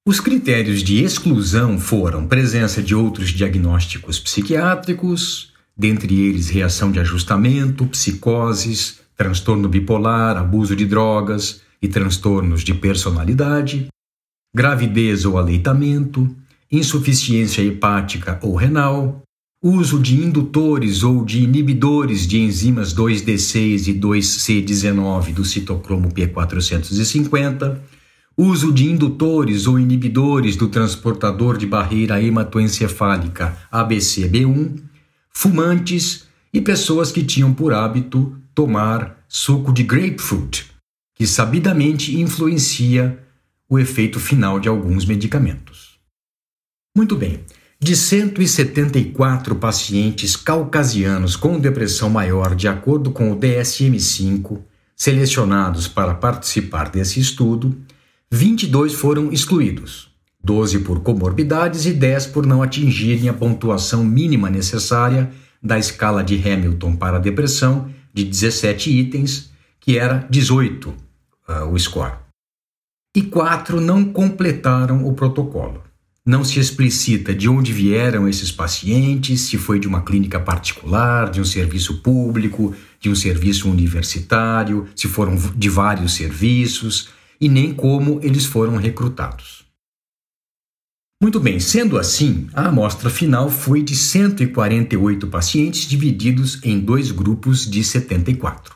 Os 0.08 0.20
critérios 0.20 0.84
de 0.84 1.04
exclusão 1.04 1.80
foram 1.80 2.28
presença 2.28 2.82
de 2.82 2.94
outros 2.94 3.30
diagnósticos 3.30 4.20
psiquiátricos, 4.20 5.52
dentre 5.76 6.22
eles 6.22 6.48
reação 6.50 6.92
de 6.92 7.00
ajustamento, 7.00 7.88
psicoses, 7.88 9.02
transtorno 9.18 9.68
bipolar, 9.68 10.38
abuso 10.38 10.76
de 10.76 10.86
drogas 10.86 11.62
e 11.82 11.88
transtornos 11.88 12.64
de 12.64 12.76
personalidade, 12.76 13.88
gravidez 14.54 15.26
ou 15.26 15.40
aleitamento, 15.40 16.34
insuficiência 16.72 17.62
hepática 17.62 18.40
ou 18.42 18.56
renal, 18.56 19.22
uso 19.62 20.00
de 20.00 20.22
indutores 20.22 21.04
ou 21.04 21.26
de 21.26 21.44
inibidores 21.44 22.28
de 22.28 22.40
enzimas 22.40 22.94
2D6 22.94 23.88
e 23.88 23.94
2C19 23.94 25.34
do 25.34 25.44
citocromo 25.44 26.12
P450, 26.12 27.80
uso 28.38 28.72
de 28.72 28.86
indutores 28.86 29.66
ou 29.66 29.80
inibidores 29.80 30.56
do 30.56 30.68
transportador 30.68 31.58
de 31.58 31.66
barreira 31.66 32.22
hematoencefálica 32.22 33.58
ABCB1, 33.72 34.82
fumantes 35.32 36.26
e 36.54 36.62
pessoas 36.62 37.12
que 37.12 37.24
tinham 37.24 37.54
por 37.54 37.74
hábito 37.74 38.36
tomar 38.54 39.26
suco 39.28 39.74
de 39.74 39.84
grapefruit, 39.84 40.66
que 41.14 41.26
sabidamente 41.26 42.20
influencia 42.20 43.20
o 43.68 43.80
efeito 43.80 44.20
final 44.20 44.60
de 44.60 44.70
alguns 44.70 45.06
medicamentos. 45.06 45.85
Muito 46.96 47.18
bem. 47.18 47.42
De 47.78 47.94
174 47.94 49.56
pacientes 49.58 50.38
caucasianos 50.38 51.36
com 51.36 51.60
depressão 51.60 52.10
maior, 52.10 52.56
de 52.56 52.70
acordo 52.70 53.12
com 53.12 53.34
o 53.34 53.36
DSM-5, 53.36 54.62
selecionados 54.96 55.90
para 55.90 56.14
participar 56.14 56.90
desse 56.90 57.20
estudo, 57.20 57.78
22 58.32 58.94
foram 58.94 59.30
excluídos, 59.30 60.10
12 60.42 60.80
por 60.80 61.02
comorbidades 61.02 61.86
e 61.86 61.92
10 61.92 62.28
por 62.28 62.46
não 62.46 62.64
atingirem 62.64 63.28
a 63.28 63.34
pontuação 63.34 64.02
mínima 64.02 64.50
necessária 64.50 65.30
da 65.62 65.78
escala 65.78 66.24
de 66.24 66.36
Hamilton 66.38 66.96
para 66.96 67.20
depressão, 67.20 67.90
de 68.14 68.24
17 68.24 68.90
itens, 68.90 69.52
que 69.82 69.98
era 69.98 70.26
18 70.30 70.90
uh, 70.90 70.94
o 71.70 71.78
score. 71.78 72.14
E 73.14 73.22
4 73.22 73.82
não 73.82 74.06
completaram 74.06 75.06
o 75.06 75.14
protocolo. 75.14 75.85
Não 76.28 76.44
se 76.44 76.60
explicita 76.60 77.36
de 77.36 77.48
onde 77.48 77.72
vieram 77.72 78.28
esses 78.28 78.52
pacientes, 78.52 79.42
se 79.42 79.60
foi 79.60 79.80
de 79.80 79.88
uma 79.88 80.02
clínica 80.02 80.40
particular, 80.40 81.30
de 81.30 81.40
um 81.40 81.46
serviço 81.46 82.02
público, 82.02 82.74
de 83.00 83.12
um 83.12 83.16
serviço 83.16 83.70
universitário, 83.70 84.88
se 84.96 85.08
foram 85.08 85.36
de 85.56 85.70
vários 85.70 86.16
serviços, 86.16 87.10
e 87.40 87.48
nem 87.48 87.72
como 87.72 88.20
eles 88.24 88.44
foram 88.44 88.76
recrutados. 88.76 89.66
Muito 91.22 91.40
bem, 91.40 91.60
sendo 91.60 91.96
assim, 91.96 92.48
a 92.54 92.70
amostra 92.70 93.12
final 93.12 93.48
foi 93.48 93.84
de 93.84 93.96
148 93.96 95.28
pacientes 95.28 95.88
divididos 95.88 96.60
em 96.64 96.80
dois 96.80 97.12
grupos 97.12 97.70
de 97.70 97.84
74. 97.84 98.75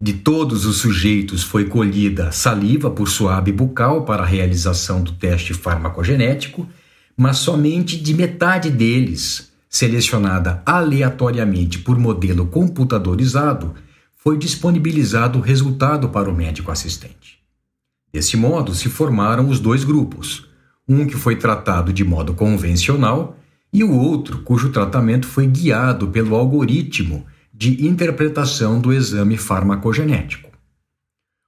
De 0.00 0.12
todos 0.12 0.66
os 0.66 0.78
sujeitos 0.78 1.42
foi 1.42 1.66
colhida 1.66 2.32
saliva 2.32 2.90
por 2.90 3.08
suave 3.08 3.52
bucal 3.52 4.04
para 4.04 4.22
a 4.22 4.26
realização 4.26 5.02
do 5.02 5.12
teste 5.12 5.54
farmacogenético, 5.54 6.68
mas 7.16 7.38
somente 7.38 7.96
de 7.96 8.12
metade 8.12 8.70
deles, 8.70 9.52
selecionada 9.68 10.62
aleatoriamente 10.66 11.78
por 11.78 11.98
modelo 11.98 12.46
computadorizado, 12.46 13.74
foi 14.16 14.36
disponibilizado 14.36 15.38
o 15.38 15.42
resultado 15.42 16.08
para 16.08 16.30
o 16.30 16.34
médico 16.34 16.70
assistente. 16.70 17.38
Desse 18.12 18.36
modo, 18.36 18.74
se 18.74 18.88
formaram 18.88 19.48
os 19.48 19.60
dois 19.60 19.84
grupos 19.84 20.46
um 20.88 21.06
que 21.06 21.16
foi 21.16 21.36
tratado 21.36 21.92
de 21.92 22.04
modo 22.04 22.34
convencional 22.34 23.38
e 23.72 23.82
o 23.82 23.92
outro 23.92 24.38
cujo 24.38 24.70
tratamento 24.70 25.26
foi 25.26 25.46
guiado 25.46 26.08
pelo 26.08 26.36
algoritmo 26.36 27.24
de 27.54 27.86
interpretação 27.86 28.80
do 28.80 28.92
exame 28.92 29.36
farmacogenético. 29.36 30.50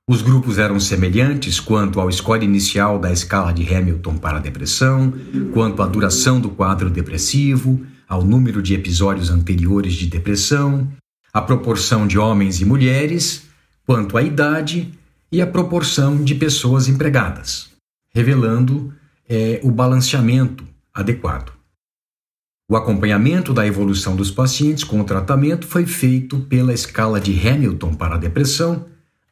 Os 0.08 0.22
grupos 0.22 0.56
eram 0.56 0.78
semelhantes 0.78 1.58
quanto 1.58 1.98
ao 1.98 2.10
score 2.12 2.44
inicial 2.44 2.96
da 2.96 3.12
escala 3.12 3.52
de 3.52 3.74
Hamilton 3.74 4.16
para 4.18 4.36
a 4.38 4.40
depressão, 4.40 5.12
quanto 5.52 5.82
à 5.82 5.86
duração 5.86 6.40
do 6.40 6.48
quadro 6.48 6.88
depressivo, 6.88 7.84
ao 8.08 8.22
número 8.22 8.62
de 8.62 8.72
episódios 8.72 9.30
anteriores 9.30 9.94
de 9.94 10.06
depressão, 10.06 10.86
à 11.32 11.42
proporção 11.42 12.06
de 12.06 12.16
homens 12.16 12.60
e 12.60 12.64
mulheres, 12.64 13.48
quanto 13.84 14.16
à 14.16 14.22
idade 14.22 14.92
e 15.32 15.42
à 15.42 15.46
proporção 15.46 16.22
de 16.22 16.36
pessoas 16.36 16.86
empregadas, 16.86 17.70
revelando 18.14 18.94
é, 19.28 19.58
o 19.64 19.72
balanceamento 19.72 20.64
adequado. 20.94 21.55
O 22.68 22.76
acompanhamento 22.76 23.54
da 23.54 23.64
evolução 23.64 24.16
dos 24.16 24.30
pacientes 24.30 24.82
com 24.82 25.00
o 25.00 25.04
tratamento 25.04 25.66
foi 25.66 25.86
feito 25.86 26.40
pela 26.40 26.74
escala 26.74 27.20
de 27.20 27.48
Hamilton 27.48 27.94
para 27.94 28.16
a 28.16 28.18
depressão, 28.18 28.86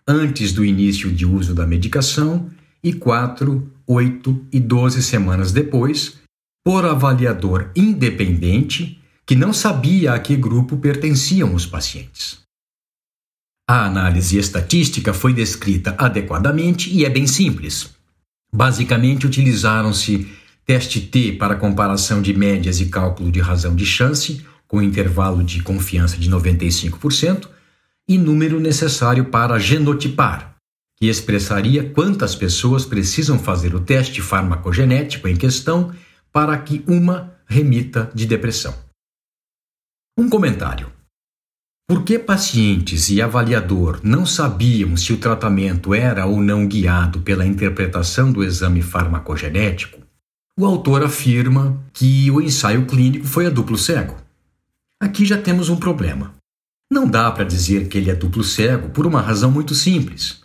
antes 0.06 0.52
do 0.52 0.64
início 0.64 1.10
de 1.10 1.26
uso 1.26 1.52
da 1.52 1.66
medicação, 1.66 2.48
e 2.82 2.92
4, 2.92 3.72
8 3.86 4.46
e 4.52 4.60
12 4.60 5.02
semanas 5.02 5.50
depois, 5.50 6.18
por 6.64 6.84
avaliador 6.84 7.70
independente 7.74 9.00
que 9.26 9.34
não 9.34 9.52
sabia 9.52 10.12
a 10.12 10.18
que 10.18 10.36
grupo 10.36 10.76
pertenciam 10.76 11.54
os 11.54 11.66
pacientes. 11.66 12.38
A 13.68 13.86
análise 13.86 14.36
estatística 14.36 15.12
foi 15.12 15.32
descrita 15.32 15.94
adequadamente 15.98 16.94
e 16.94 17.04
é 17.04 17.10
bem 17.10 17.26
simples. 17.26 17.90
Basicamente, 18.52 19.26
utilizaram-se 19.26 20.28
teste 20.64 21.00
T 21.00 21.33
para 21.33 21.56
comparação 21.56 22.23
de 22.23 22.33
médias 22.33 22.80
e 22.80 22.87
cálculo 22.87 23.30
de 23.30 23.40
razão 23.40 23.75
de 23.75 23.85
chance, 23.85 24.44
com 24.66 24.80
intervalo 24.80 25.42
de 25.44 25.62
confiança 25.62 26.16
de 26.16 26.30
95%, 26.30 27.49
e 28.09 28.18
número 28.18 28.61
necessário 28.61 29.26
para 29.26 29.59
genotipar, 29.59 30.56
que 30.97 31.06
expressaria 31.06 31.90
quantas 31.90 32.35
pessoas 32.35 32.85
precisam 32.85 33.38
fazer 33.38 33.75
o 33.75 33.80
teste 33.80 34.21
farmacogenético 34.21 35.28
em 35.28 35.37
questão 35.37 35.92
para 36.33 36.56
que 36.59 36.83
uma 36.87 37.35
remita 37.47 38.11
de 38.14 38.26
depressão. 38.26 38.75
Um 40.18 40.28
comentário. 40.28 40.92
Por 41.87 42.02
que 42.02 42.18
pacientes 42.18 43.10
e 43.10 43.21
avaliador 43.21 44.00
não 44.02 44.25
sabiam 44.25 44.97
se 44.97 45.12
o 45.12 45.19
tratamento 45.19 45.93
era 45.93 46.25
ou 46.25 46.41
não 46.41 46.67
guiado 46.67 47.21
pela 47.21 47.45
interpretação 47.45 48.32
do 48.32 48.43
exame 48.43 48.80
farmacogenético? 48.80 50.03
O 50.58 50.64
autor 50.64 51.02
afirma 51.02 51.82
que 51.93 52.30
o 52.30 52.40
ensaio 52.40 52.86
clínico 52.86 53.26
foi 53.26 53.47
a 53.47 53.50
duplo 53.50 53.76
cego. 53.76 54.17
Aqui 55.00 55.26
já 55.26 55.36
temos 55.36 55.69
um 55.69 55.76
problema. 55.76 56.34
Não 56.90 57.08
dá 57.08 57.30
para 57.30 57.45
dizer 57.45 57.88
que 57.88 57.99
ele 57.99 58.10
é 58.10 58.14
duplo 58.14 58.45
cego 58.45 58.88
por 58.90 59.06
uma 59.06 59.21
razão 59.21 59.50
muito 59.50 59.75
simples. 59.75 60.43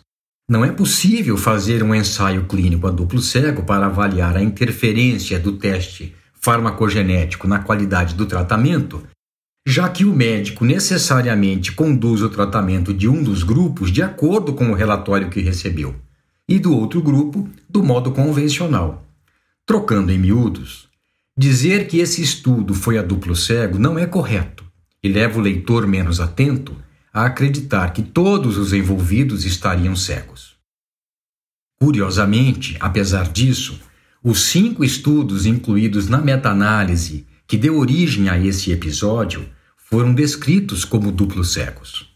Não 0.48 0.64
é 0.64 0.72
possível 0.72 1.36
fazer 1.36 1.82
um 1.82 1.94
ensaio 1.94 2.46
clínico 2.46 2.86
a 2.86 2.90
duplo 2.90 3.20
cego 3.20 3.62
para 3.62 3.86
avaliar 3.86 4.36
a 4.36 4.42
interferência 4.42 5.38
do 5.38 5.52
teste 5.52 6.14
farmacogenético 6.34 7.46
na 7.46 7.60
qualidade 7.60 8.14
do 8.14 8.26
tratamento 8.26 9.06
já 9.66 9.88
que 9.88 10.04
o 10.04 10.14
médico 10.14 10.64
necessariamente 10.64 11.72
conduz 11.72 12.22
o 12.22 12.30
tratamento 12.30 12.94
de 12.94 13.08
um 13.08 13.22
dos 13.22 13.42
grupos 13.42 13.92
de 13.92 14.02
acordo 14.02 14.54
com 14.54 14.70
o 14.70 14.74
relatório 14.74 15.28
que 15.28 15.40
recebeu, 15.40 15.94
e 16.48 16.58
do 16.58 16.76
outro 16.76 17.00
grupo 17.02 17.48
do 17.68 17.82
modo 17.82 18.10
convencional. 18.10 19.06
Trocando 19.70 20.10
em 20.10 20.18
miúdos, 20.18 20.88
dizer 21.38 21.86
que 21.86 21.98
esse 21.98 22.20
estudo 22.20 22.74
foi 22.74 22.98
a 22.98 23.02
duplo 23.02 23.36
cego 23.36 23.78
não 23.78 23.96
é 23.96 24.04
correto 24.04 24.64
e 25.00 25.08
leva 25.08 25.38
o 25.38 25.40
leitor 25.40 25.86
menos 25.86 26.18
atento 26.18 26.76
a 27.12 27.26
acreditar 27.26 27.92
que 27.92 28.02
todos 28.02 28.58
os 28.58 28.72
envolvidos 28.72 29.44
estariam 29.44 29.94
cegos. 29.94 30.56
Curiosamente, 31.80 32.76
apesar 32.80 33.30
disso, 33.30 33.80
os 34.24 34.40
cinco 34.40 34.82
estudos 34.84 35.46
incluídos 35.46 36.08
na 36.08 36.18
meta-análise 36.18 37.24
que 37.46 37.56
deu 37.56 37.78
origem 37.78 38.28
a 38.28 38.36
esse 38.36 38.72
episódio 38.72 39.48
foram 39.76 40.12
descritos 40.12 40.84
como 40.84 41.12
duplos 41.12 41.52
cegos. 41.52 42.12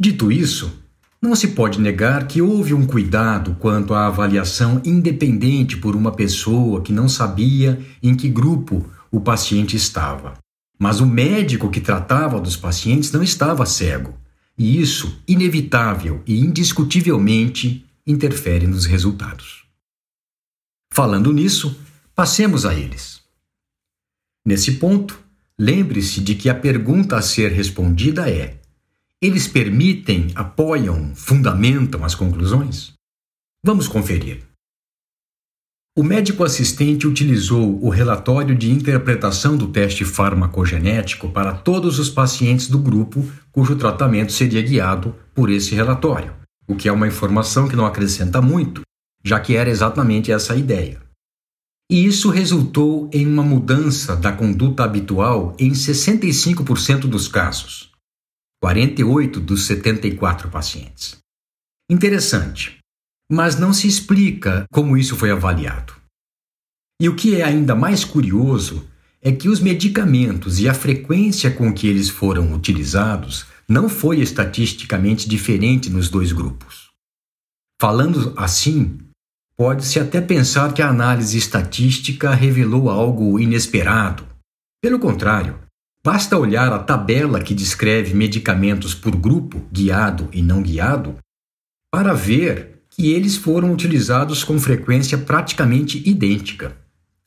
Dito 0.00 0.32
isso, 0.32 0.72
não 1.20 1.34
se 1.34 1.48
pode 1.48 1.80
negar 1.80 2.26
que 2.26 2.42
houve 2.42 2.74
um 2.74 2.86
cuidado 2.86 3.56
quanto 3.58 3.94
à 3.94 4.06
avaliação 4.06 4.80
independente 4.84 5.76
por 5.76 5.96
uma 5.96 6.12
pessoa 6.12 6.82
que 6.82 6.92
não 6.92 7.08
sabia 7.08 7.80
em 8.02 8.14
que 8.14 8.28
grupo 8.28 8.84
o 9.10 9.20
paciente 9.20 9.76
estava. 9.76 10.34
Mas 10.78 11.00
o 11.00 11.06
médico 11.06 11.70
que 11.70 11.80
tratava 11.80 12.40
dos 12.40 12.56
pacientes 12.56 13.10
não 13.10 13.22
estava 13.22 13.64
cego, 13.64 14.14
e 14.58 14.80
isso, 14.80 15.20
inevitável 15.26 16.22
e 16.26 16.38
indiscutivelmente, 16.38 17.84
interfere 18.06 18.66
nos 18.66 18.84
resultados. 18.84 19.64
Falando 20.92 21.32
nisso, 21.32 21.78
passemos 22.14 22.64
a 22.64 22.74
eles. 22.74 23.20
Nesse 24.46 24.72
ponto, 24.72 25.18
lembre-se 25.58 26.20
de 26.20 26.34
que 26.34 26.48
a 26.48 26.54
pergunta 26.54 27.16
a 27.16 27.22
ser 27.22 27.52
respondida 27.52 28.30
é: 28.30 28.60
eles 29.22 29.48
permitem, 29.48 30.30
apoiam, 30.34 31.14
fundamentam 31.14 32.04
as 32.04 32.14
conclusões? 32.14 32.92
Vamos 33.64 33.88
conferir. 33.88 34.44
O 35.98 36.02
médico 36.02 36.44
assistente 36.44 37.06
utilizou 37.06 37.82
o 37.82 37.88
relatório 37.88 38.54
de 38.54 38.70
interpretação 38.70 39.56
do 39.56 39.68
teste 39.68 40.04
farmacogenético 40.04 41.30
para 41.30 41.54
todos 41.54 41.98
os 41.98 42.10
pacientes 42.10 42.68
do 42.68 42.78
grupo 42.78 43.26
cujo 43.50 43.76
tratamento 43.76 44.30
seria 44.30 44.60
guiado 44.60 45.14
por 45.34 45.48
esse 45.48 45.74
relatório, 45.74 46.34
o 46.68 46.76
que 46.76 46.86
é 46.86 46.92
uma 46.92 47.08
informação 47.08 47.66
que 47.66 47.74
não 47.74 47.86
acrescenta 47.86 48.42
muito, 48.42 48.82
já 49.24 49.40
que 49.40 49.56
era 49.56 49.70
exatamente 49.70 50.30
essa 50.30 50.52
a 50.52 50.56
ideia. 50.56 51.00
E 51.90 52.04
isso 52.04 52.28
resultou 52.28 53.08
em 53.10 53.26
uma 53.26 53.42
mudança 53.42 54.14
da 54.14 54.32
conduta 54.32 54.84
habitual 54.84 55.56
em 55.58 55.70
65% 55.70 57.06
dos 57.06 57.26
casos, 57.26 57.90
48 58.66 59.38
dos 59.38 59.64
74 59.66 60.50
pacientes. 60.50 61.18
Interessante, 61.88 62.78
mas 63.30 63.56
não 63.56 63.72
se 63.72 63.86
explica 63.86 64.66
como 64.72 64.96
isso 64.96 65.14
foi 65.14 65.30
avaliado. 65.30 65.94
E 67.00 67.08
o 67.08 67.14
que 67.14 67.36
é 67.36 67.44
ainda 67.44 67.76
mais 67.76 68.04
curioso 68.04 68.84
é 69.22 69.30
que 69.30 69.48
os 69.48 69.60
medicamentos 69.60 70.58
e 70.58 70.68
a 70.68 70.74
frequência 70.74 71.48
com 71.48 71.72
que 71.72 71.86
eles 71.86 72.08
foram 72.08 72.52
utilizados 72.52 73.46
não 73.68 73.88
foi 73.88 74.18
estatisticamente 74.18 75.28
diferente 75.28 75.88
nos 75.88 76.08
dois 76.08 76.32
grupos. 76.32 76.88
Falando 77.80 78.34
assim, 78.36 78.98
Pode-se 79.56 79.98
até 79.98 80.20
pensar 80.20 80.74
que 80.74 80.82
a 80.82 80.90
análise 80.90 81.38
estatística 81.38 82.34
revelou 82.34 82.90
algo 82.90 83.40
inesperado. 83.40 84.26
Pelo 84.82 84.98
contrário, 84.98 85.58
basta 86.06 86.38
olhar 86.38 86.72
a 86.72 86.78
tabela 86.78 87.40
que 87.40 87.52
descreve 87.52 88.14
medicamentos 88.14 88.94
por 88.94 89.16
grupo, 89.16 89.60
guiado 89.72 90.28
e 90.32 90.40
não 90.40 90.62
guiado, 90.62 91.16
para 91.90 92.12
ver 92.12 92.84
que 92.88 93.10
eles 93.10 93.36
foram 93.36 93.72
utilizados 93.72 94.44
com 94.44 94.56
frequência 94.56 95.18
praticamente 95.18 96.08
idêntica. 96.08 96.76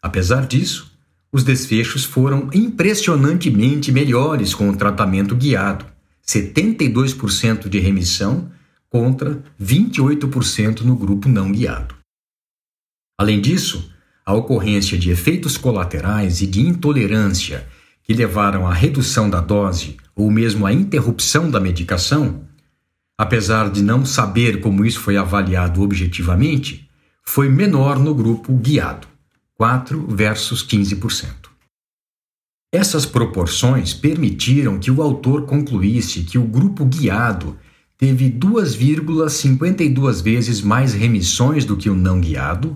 Apesar 0.01 0.47
disso, 0.47 0.97
os 1.29 1.43
desfechos 1.43 2.05
foram 2.05 2.49
impressionantemente 2.53 3.91
melhores 3.91 4.55
com 4.55 4.69
o 4.69 4.77
tratamento 4.77 5.35
guiado, 5.35 5.85
72% 6.25 7.67
de 7.67 7.79
remissão 7.79 8.49
contra 8.89 9.43
28% 9.61 10.83
no 10.83 10.95
grupo 10.95 11.27
não 11.27 11.51
guiado. 11.51 11.95
Além 13.19 13.41
disso, 13.41 13.91
a 14.25 14.33
ocorrência 14.33 14.97
de 14.97 15.11
efeitos 15.11 15.57
colaterais 15.57 16.41
e 16.41 16.47
de 16.47 16.61
intolerância 16.61 17.67
que 18.09 18.13
levaram 18.15 18.65
à 18.65 18.73
redução 18.73 19.29
da 19.29 19.39
dose 19.39 19.95
ou 20.15 20.31
mesmo 20.31 20.65
à 20.65 20.73
interrupção 20.73 21.47
da 21.47 21.59
medicação, 21.59 22.41
apesar 23.15 23.69
de 23.69 23.83
não 23.83 24.03
saber 24.03 24.61
como 24.61 24.83
isso 24.83 24.99
foi 24.99 25.15
avaliado 25.15 25.83
objetivamente, 25.83 26.89
foi 27.23 27.49
menor 27.49 27.99
no 27.99 28.15
grupo 28.15 28.51
guiado, 28.55 29.07
4 29.53 30.07
versus 30.07 30.65
15%. 30.65 31.27
Essas 32.73 33.05
proporções 33.05 33.93
permitiram 33.93 34.79
que 34.79 34.89
o 34.89 35.03
autor 35.03 35.45
concluísse 35.45 36.23
que 36.23 36.39
o 36.39 36.45
grupo 36.45 36.85
guiado 36.85 37.59
teve 37.95 38.31
2,52 38.31 40.23
vezes 40.23 40.61
mais 40.61 40.95
remissões 40.95 41.63
do 41.63 41.77
que 41.77 41.91
o 41.91 41.95
não 41.95 42.19
guiado, 42.19 42.75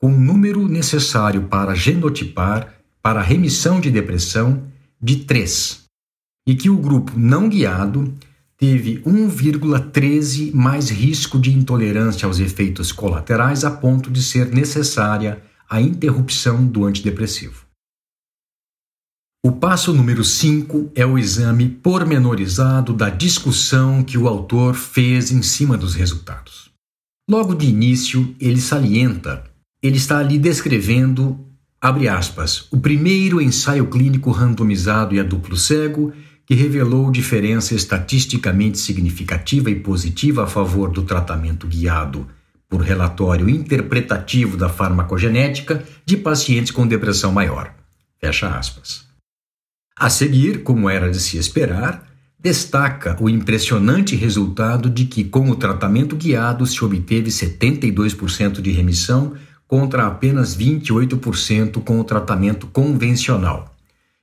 com 0.00 0.14
o 0.14 0.20
número 0.20 0.68
necessário 0.68 1.48
para 1.48 1.74
genotipar 1.74 2.77
para 3.02 3.22
remissão 3.22 3.80
de 3.80 3.90
depressão 3.90 4.62
de 5.00 5.16
3, 5.24 5.84
e 6.46 6.54
que 6.54 6.68
o 6.68 6.76
grupo 6.76 7.12
não 7.16 7.48
guiado 7.48 8.12
teve 8.56 9.00
1,13 9.02 10.52
mais 10.52 10.90
risco 10.90 11.38
de 11.38 11.52
intolerância 11.52 12.26
aos 12.26 12.40
efeitos 12.40 12.90
colaterais 12.90 13.64
a 13.64 13.70
ponto 13.70 14.10
de 14.10 14.22
ser 14.22 14.46
necessária 14.52 15.42
a 15.70 15.80
interrupção 15.80 16.66
do 16.66 16.84
antidepressivo. 16.84 17.68
O 19.44 19.52
passo 19.52 19.92
número 19.92 20.24
5 20.24 20.90
é 20.96 21.06
o 21.06 21.16
exame 21.16 21.68
pormenorizado 21.68 22.92
da 22.92 23.08
discussão 23.08 24.02
que 24.02 24.18
o 24.18 24.26
autor 24.26 24.74
fez 24.74 25.30
em 25.30 25.42
cima 25.42 25.78
dos 25.78 25.94
resultados. 25.94 26.70
Logo 27.30 27.54
de 27.54 27.66
início, 27.66 28.34
ele 28.40 28.60
salienta, 28.60 29.44
ele 29.80 29.96
está 29.96 30.18
ali 30.18 30.38
descrevendo, 30.38 31.38
abre 31.80 32.08
aspas, 32.08 32.66
o 32.70 32.78
primeiro 32.78 33.40
ensaio 33.40 33.86
clínico 33.86 34.30
randomizado 34.30 35.14
e 35.14 35.20
a 35.20 35.22
duplo 35.22 35.56
cego 35.56 36.12
que 36.44 36.54
revelou 36.54 37.10
diferença 37.10 37.74
estatisticamente 37.74 38.78
significativa 38.78 39.70
e 39.70 39.74
positiva 39.74 40.44
a 40.44 40.46
favor 40.46 40.90
do 40.90 41.02
tratamento 41.02 41.66
guiado 41.66 42.26
por 42.68 42.80
relatório 42.80 43.48
interpretativo 43.48 44.56
da 44.56 44.68
farmacogenética 44.68 45.84
de 46.04 46.16
pacientes 46.16 46.70
com 46.70 46.86
depressão 46.86 47.32
maior. 47.32 47.74
Fecha 48.20 48.48
aspas. 48.48 49.06
A 49.96 50.08
seguir, 50.08 50.62
como 50.62 50.88
era 50.88 51.10
de 51.10 51.18
se 51.18 51.38
esperar, 51.38 52.06
destaca 52.38 53.16
o 53.20 53.28
impressionante 53.28 54.14
resultado 54.14 54.88
de 54.88 55.06
que, 55.06 55.24
com 55.24 55.50
o 55.50 55.56
tratamento 55.56 56.14
guiado, 56.14 56.66
se 56.66 56.84
obteve 56.84 57.30
72% 57.30 58.60
de 58.60 58.70
remissão 58.70 59.34
contra 59.68 60.06
apenas 60.06 60.56
28% 60.56 61.84
com 61.84 62.00
o 62.00 62.04
tratamento 62.04 62.66
convencional 62.68 63.76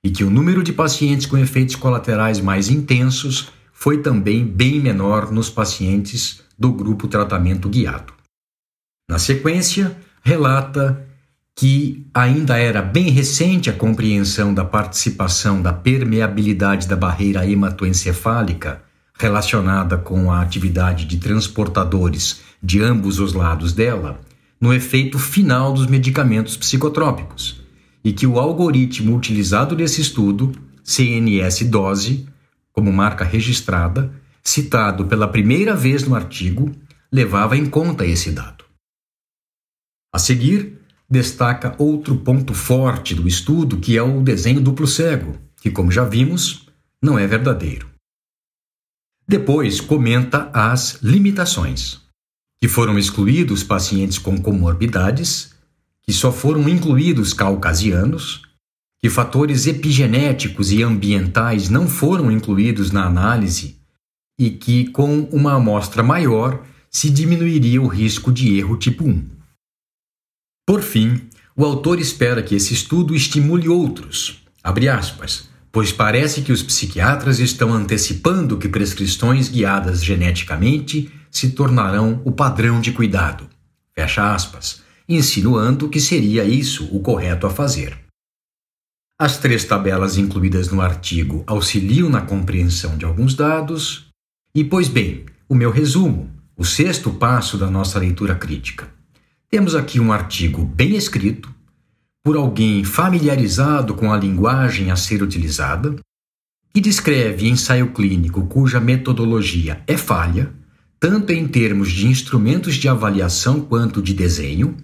e 0.03 0.10
que 0.10 0.23
o 0.23 0.29
número 0.29 0.63
de 0.63 0.73
pacientes 0.73 1.27
com 1.27 1.38
efeitos 1.38 1.75
colaterais 1.75 2.41
mais 2.41 2.69
intensos 2.69 3.49
foi 3.71 3.99
também 3.99 4.43
bem 4.43 4.79
menor 4.79 5.31
nos 5.31 5.49
pacientes 5.49 6.41
do 6.58 6.71
grupo 6.71 7.08
tratamento 7.08 7.69
guiado. 7.69 8.13
Na 9.10 9.19
sequência, 9.19 9.95
relata 10.23 11.05
que 11.55 12.05
ainda 12.13 12.58
era 12.58 12.81
bem 12.81 13.10
recente 13.10 13.69
a 13.69 13.73
compreensão 13.73 14.53
da 14.53 14.65
participação 14.65 15.62
da 15.62 15.71
permeabilidade 15.71 16.88
da 16.88 16.95
barreira 16.95 17.47
hematoencefálica 17.47 18.81
relacionada 19.17 19.97
com 19.97 20.31
a 20.31 20.41
atividade 20.41 21.05
de 21.05 21.17
transportadores 21.17 22.41
de 22.62 22.81
ambos 22.81 23.19
os 23.19 23.34
lados 23.34 23.71
dela 23.71 24.19
no 24.60 24.74
efeito 24.74 25.20
final 25.20 25.74
dos 25.74 25.88
medicamentos 25.88 26.58
psicotrópicos 26.58 27.62
e 28.04 28.13
que 28.13 28.28
o 28.28 28.39
algoritmo 28.39 29.15
utilizado 29.15 29.76
nesse 29.76 30.02
estudo, 30.02 30.52
CNS-dose, 30.84 32.28
como 32.72 32.94
marca 32.94 33.26
registrada, 33.26 34.13
citado 34.44 35.06
pela 35.06 35.28
primeira 35.28 35.76
vez 35.76 36.04
no 36.08 36.15
artigo, 36.15 36.72
levava 37.12 37.58
em 37.58 37.65
conta 37.65 38.06
esse 38.06 38.32
dado. 38.32 38.63
A 40.13 40.20
seguir, 40.20 40.80
destaca 41.10 41.76
outro 41.78 42.15
ponto 42.18 42.54
forte 42.54 43.15
do 43.15 43.28
estudo, 43.28 43.78
que 43.78 43.98
é 43.98 44.04
o 44.04 44.22
desenho 44.22 44.62
duplo 44.62 44.86
cego, 44.86 45.36
que, 45.60 45.72
como 45.72 45.91
já 45.91 46.04
vimos, 46.04 46.68
não 47.02 47.18
é 47.18 47.26
verdadeiro. 47.26 47.89
Depois 49.28 49.82
comenta 49.82 50.52
as 50.54 51.00
limitações, 51.02 52.05
que 52.65 52.69
foram 52.69 52.97
excluídos 52.97 53.63
pacientes 53.63 54.17
com 54.17 54.41
comorbidades 54.41 55.51
que 56.01 56.12
só 56.12 56.32
foram 56.32 56.67
incluídos 56.67 57.32
caucasianos, 57.32 58.41
que 58.99 59.08
fatores 59.08 59.67
epigenéticos 59.67 60.71
e 60.71 60.82
ambientais 60.82 61.69
não 61.69 61.88
foram 61.88 62.32
incluídos 62.32 62.89
na 62.89 63.06
análise 63.06 63.78
e 64.39 64.49
que, 64.49 64.88
com 64.88 65.30
uma 65.32 65.54
amostra 65.54 66.01
maior, 66.01 66.65
se 66.89 67.12
diminuiria 67.12 67.80
o 67.80 67.86
risco 67.86 68.32
de 68.32 68.58
erro 68.58 68.78
tipo 68.78 69.04
1. 69.04 69.30
Por 70.65 70.82
fim, 70.82 71.21
o 71.56 71.63
autor 71.63 71.99
espera 71.99 72.41
que 72.41 72.56
esse 72.56 72.73
estudo 72.73 73.13
estimule 73.13 73.69
outros, 73.69 74.41
aspas, 74.63 75.49
pois 75.71 75.91
parece 75.91 76.41
que 76.41 76.51
os 76.51 76.63
psiquiatras 76.63 77.38
estão 77.38 77.71
antecipando 77.71 78.58
que 78.58 78.67
prescrições 78.67 79.49
guiadas 79.49 80.04
geneticamente 80.04 81.12
se 81.38 81.50
tornarão 81.52 82.21
o 82.24 82.32
padrão 82.32 82.80
de 82.80 82.93
cuidado. 82.93 83.50
Fecha 83.93 84.34
aspas 84.34 84.84
insinuando 85.08 85.89
que 85.89 86.00
seria 86.00 86.43
isso 86.43 86.86
o 86.95 87.00
correto 87.00 87.45
a 87.45 87.50
fazer. 87.50 88.00
As 89.19 89.38
três 89.38 89.63
tabelas 89.63 90.17
incluídas 90.17 90.69
no 90.69 90.82
artigo 90.82 91.43
auxiliam 91.45 92.10
na 92.10 92.21
compreensão 92.21 92.98
de 92.98 93.06
alguns 93.06 93.36
dados, 93.36 94.08
e, 94.54 94.63
pois 94.63 94.88
bem, 94.88 95.26
o 95.48 95.54
meu 95.54 95.71
resumo, 95.71 96.32
o 96.58 96.65
sexto 96.65 97.12
passo 97.12 97.58
da 97.58 97.69
nossa 97.69 98.00
leitura 98.00 98.34
crítica. 98.34 98.89
Temos 99.50 99.76
aqui 99.76 100.00
um 100.00 100.12
artigo 100.12 100.65
bem 100.65 100.95
escrito, 100.95 101.54
por 102.24 102.36
alguém 102.36 102.84
familiarizado 102.84 103.93
com 103.93 104.12
a 104.12 104.17
linguagem 104.17 104.89
a 104.89 104.95
ser 104.95 105.21
utilizada, 105.21 105.95
que 106.74 106.82
descreve 106.82 107.48
ensaio 107.48 107.91
clínico 107.91 108.48
cuja 108.48 108.80
metodologia 108.80 109.84
é 109.86 109.95
falha, 109.95 110.52
tanto 111.08 111.32
em 111.32 111.48
termos 111.48 111.91
de 111.91 112.08
instrumentos 112.08 112.78
de 112.78 112.89
avaliação 112.89 113.62
quanto 113.62 114.02
de 114.02 114.12
desenho, 114.12 114.76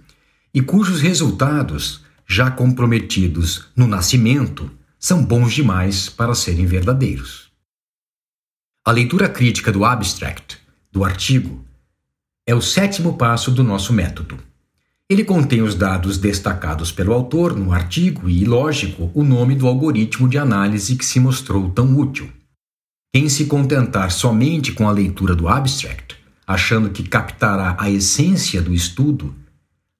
e 0.53 0.61
cujos 0.61 1.01
resultados, 1.01 2.01
já 2.27 2.51
comprometidos 2.51 3.65
no 3.75 3.87
nascimento, 3.87 4.69
são 4.99 5.25
bons 5.25 5.51
demais 5.51 6.09
para 6.09 6.35
serem 6.35 6.67
verdadeiros. 6.67 7.49
A 8.85 8.91
leitura 8.91 9.27
crítica 9.27 9.71
do 9.71 9.83
abstract, 9.83 10.59
do 10.91 11.03
artigo, 11.03 11.65
é 12.45 12.53
o 12.53 12.61
sétimo 12.61 13.17
passo 13.17 13.49
do 13.49 13.63
nosso 13.63 13.91
método. 13.91 14.37
Ele 15.09 15.23
contém 15.23 15.63
os 15.63 15.73
dados 15.73 16.19
destacados 16.19 16.91
pelo 16.91 17.13
autor 17.13 17.57
no 17.57 17.73
artigo 17.73 18.29
e, 18.29 18.45
lógico, 18.45 19.09
o 19.15 19.23
nome 19.23 19.55
do 19.55 19.65
algoritmo 19.65 20.29
de 20.29 20.37
análise 20.37 20.95
que 20.95 21.03
se 21.03 21.19
mostrou 21.19 21.71
tão 21.71 21.97
útil. 21.97 22.31
Quem 23.11 23.27
se 23.27 23.45
contentar 23.45 24.11
somente 24.11 24.71
com 24.71 24.87
a 24.87 24.91
leitura 24.91 25.35
do 25.35 25.47
abstract, 25.47 26.10
achando 26.51 26.89
que 26.89 27.03
captará 27.03 27.75
a 27.79 27.89
essência 27.89 28.61
do 28.61 28.73
estudo, 28.73 29.33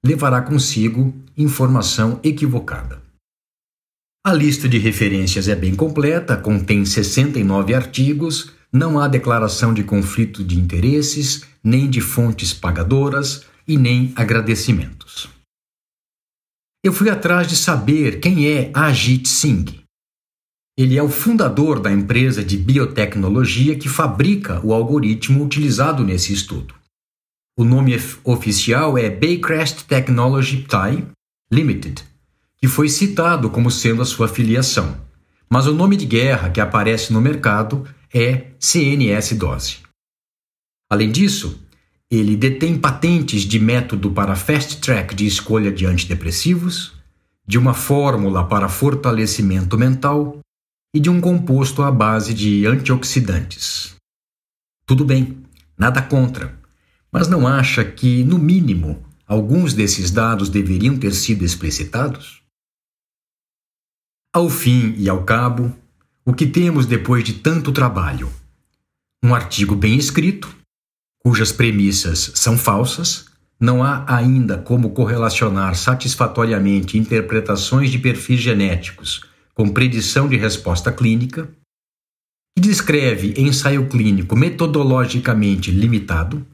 levará 0.04 0.42
consigo 0.42 1.14
informação 1.36 2.20
equivocada. 2.22 3.02
A 4.24 4.32
lista 4.32 4.68
de 4.68 4.78
referências 4.78 5.48
é 5.48 5.56
bem 5.56 5.74
completa, 5.74 6.36
contém 6.36 6.84
69 6.84 7.74
artigos, 7.74 8.52
não 8.72 8.98
há 8.98 9.08
declaração 9.08 9.74
de 9.74 9.82
conflito 9.82 10.44
de 10.44 10.58
interesses, 10.58 11.42
nem 11.62 11.90
de 11.90 12.00
fontes 12.00 12.54
pagadoras 12.54 13.44
e 13.66 13.76
nem 13.76 14.12
agradecimentos. 14.14 15.28
Eu 16.84 16.92
fui 16.92 17.10
atrás 17.10 17.48
de 17.48 17.56
saber 17.56 18.20
quem 18.20 18.48
é 18.48 18.70
Ajit 18.74 19.28
Singh. 19.28 19.81
Ele 20.76 20.96
é 20.96 21.02
o 21.02 21.08
fundador 21.08 21.80
da 21.80 21.92
empresa 21.92 22.42
de 22.42 22.56
biotecnologia 22.56 23.76
que 23.76 23.88
fabrica 23.88 24.60
o 24.64 24.72
algoritmo 24.72 25.44
utilizado 25.44 26.02
nesse 26.02 26.32
estudo. 26.32 26.74
O 27.58 27.64
nome 27.64 27.94
oficial 28.24 28.96
é 28.96 29.10
Baycrest 29.10 29.84
Technology 29.84 30.62
Thai 30.62 31.06
Limited, 31.52 32.02
que 32.56 32.66
foi 32.66 32.88
citado 32.88 33.50
como 33.50 33.70
sendo 33.70 34.00
a 34.00 34.06
sua 34.06 34.26
filiação, 34.26 34.96
mas 35.50 35.66
o 35.66 35.74
nome 35.74 35.94
de 35.94 36.06
guerra 36.06 36.48
que 36.48 36.60
aparece 36.60 37.12
no 37.12 37.20
mercado 37.20 37.86
é 38.12 38.52
CNS-dose. 38.58 39.78
Além 40.90 41.12
disso, 41.12 41.60
ele 42.10 42.34
detém 42.34 42.78
patentes 42.78 43.42
de 43.42 43.58
método 43.58 44.10
para 44.10 44.36
fast 44.36 44.78
track 44.80 45.14
de 45.14 45.26
escolha 45.26 45.70
de 45.70 45.84
antidepressivos, 45.84 46.94
de 47.46 47.58
uma 47.58 47.74
fórmula 47.74 48.46
para 48.46 48.68
fortalecimento 48.68 49.76
mental 49.76 50.38
e 50.94 51.00
de 51.00 51.10
um 51.10 51.20
composto 51.20 51.82
à 51.82 51.90
base 51.90 52.34
de 52.34 52.66
antioxidantes. 52.66 53.94
Tudo 54.86 55.04
bem, 55.04 55.38
nada 55.78 56.02
contra 56.02 56.62
mas 57.12 57.28
não 57.28 57.46
acha 57.46 57.84
que, 57.84 58.24
no 58.24 58.38
mínimo, 58.38 59.04
alguns 59.26 59.74
desses 59.74 60.10
dados 60.10 60.48
deveriam 60.48 60.96
ter 60.96 61.12
sido 61.12 61.44
explicitados? 61.44 62.40
Ao 64.34 64.48
fim 64.48 64.94
e 64.96 65.10
ao 65.10 65.22
cabo, 65.22 65.76
o 66.24 66.32
que 66.32 66.46
temos 66.46 66.86
depois 66.86 67.22
de 67.22 67.34
tanto 67.34 67.70
trabalho? 67.70 68.32
Um 69.22 69.34
artigo 69.34 69.76
bem 69.76 69.98
escrito, 69.98 70.56
cujas 71.18 71.52
premissas 71.52 72.32
são 72.34 72.56
falsas, 72.56 73.26
não 73.60 73.84
há 73.84 74.04
ainda 74.12 74.56
como 74.56 74.90
correlacionar 74.90 75.76
satisfatoriamente 75.76 76.96
interpretações 76.96 77.90
de 77.90 77.98
perfis 77.98 78.40
genéticos 78.40 79.30
com 79.54 79.68
predição 79.68 80.28
de 80.28 80.36
resposta 80.36 80.92
clínica, 80.92 81.48
que 82.56 82.62
descreve 82.62 83.34
ensaio 83.36 83.88
clínico 83.88 84.36
metodologicamente 84.36 85.70
limitado, 85.70 86.46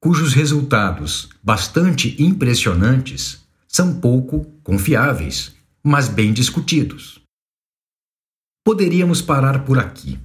cujos 0.00 0.34
resultados, 0.34 1.28
bastante 1.42 2.20
impressionantes, 2.22 3.44
são 3.68 4.00
pouco 4.00 4.44
confiáveis, 4.62 5.54
mas 5.84 6.08
bem 6.08 6.32
discutidos. 6.32 7.20
Poderíamos 8.64 9.22
parar 9.22 9.64
por 9.64 9.78
aqui. 9.78 10.18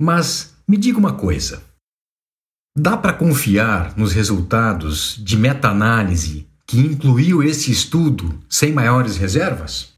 Mas 0.00 0.54
me 0.66 0.76
diga 0.76 0.98
uma 0.98 1.14
coisa: 1.14 1.62
dá 2.76 2.96
para 2.96 3.12
confiar 3.12 3.96
nos 3.96 4.12
resultados 4.12 5.16
de 5.22 5.36
meta-análise 5.36 6.48
que 6.66 6.78
incluiu 6.78 7.42
esse 7.42 7.70
estudo 7.70 8.38
sem 8.48 8.72
maiores 8.72 9.16
reservas? 9.16 9.94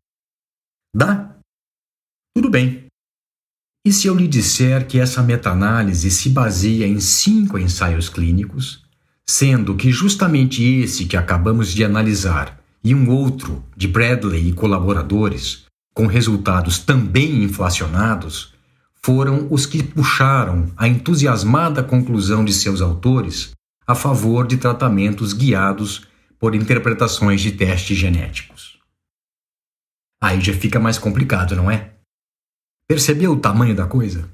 Dá? 0.94 1.29
Tudo 2.34 2.48
bem. 2.48 2.86
E 3.84 3.92
se 3.92 4.06
eu 4.06 4.14
lhe 4.14 4.28
disser 4.28 4.86
que 4.86 4.98
essa 4.98 5.22
meta-análise 5.22 6.10
se 6.10 6.28
baseia 6.28 6.86
em 6.86 7.00
cinco 7.00 7.58
ensaios 7.58 8.08
clínicos, 8.08 8.84
sendo 9.28 9.74
que 9.74 9.90
justamente 9.90 10.62
esse 10.62 11.06
que 11.06 11.16
acabamos 11.16 11.72
de 11.72 11.84
analisar 11.84 12.60
e 12.84 12.94
um 12.94 13.10
outro 13.10 13.64
de 13.76 13.88
Bradley 13.88 14.48
e 14.48 14.52
colaboradores, 14.52 15.64
com 15.94 16.06
resultados 16.06 16.78
também 16.78 17.42
inflacionados, 17.42 18.54
foram 19.02 19.48
os 19.50 19.66
que 19.66 19.82
puxaram 19.82 20.70
a 20.76 20.86
entusiasmada 20.86 21.82
conclusão 21.82 22.44
de 22.44 22.52
seus 22.52 22.80
autores 22.80 23.52
a 23.86 23.94
favor 23.94 24.46
de 24.46 24.56
tratamentos 24.56 25.32
guiados 25.32 26.06
por 26.38 26.54
interpretações 26.54 27.40
de 27.40 27.52
testes 27.52 27.96
genéticos. 27.96 28.78
Aí 30.22 30.40
já 30.40 30.52
fica 30.52 30.78
mais 30.78 30.98
complicado, 30.98 31.56
não 31.56 31.70
é? 31.70 31.94
Percebeu 32.90 33.30
o 33.30 33.36
tamanho 33.36 33.72
da 33.72 33.86
coisa? 33.86 34.28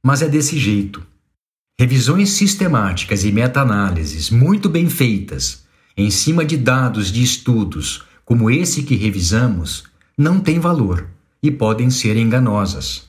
Mas 0.00 0.22
é 0.22 0.28
desse 0.28 0.56
jeito. 0.56 1.04
Revisões 1.76 2.30
sistemáticas 2.30 3.24
e 3.24 3.32
meta-análises 3.32 4.30
muito 4.30 4.68
bem 4.68 4.88
feitas, 4.88 5.64
em 5.96 6.08
cima 6.08 6.44
de 6.44 6.56
dados 6.56 7.10
de 7.10 7.20
estudos 7.20 8.04
como 8.24 8.48
esse 8.48 8.84
que 8.84 8.94
revisamos, 8.94 9.82
não 10.16 10.38
têm 10.38 10.60
valor 10.60 11.10
e 11.42 11.50
podem 11.50 11.90
ser 11.90 12.16
enganosas. 12.16 13.08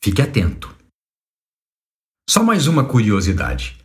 Fique 0.00 0.22
atento. 0.22 0.74
Só 2.26 2.42
mais 2.42 2.66
uma 2.66 2.82
curiosidade. 2.82 3.76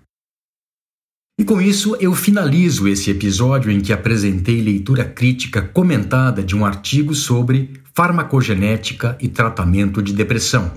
E 1.39 1.45
com 1.45 1.61
isso 1.61 1.95
eu 2.01 2.13
finalizo 2.13 2.87
esse 2.87 3.11
episódio 3.11 3.71
em 3.71 3.79
que 3.79 3.93
apresentei 3.93 4.61
leitura 4.61 5.05
crítica 5.05 5.61
comentada 5.61 6.43
de 6.43 6.55
um 6.55 6.65
artigo 6.65 7.15
sobre 7.15 7.81
farmacogenética 7.93 9.17
e 9.21 9.29
tratamento 9.29 10.01
de 10.01 10.11
depressão, 10.11 10.73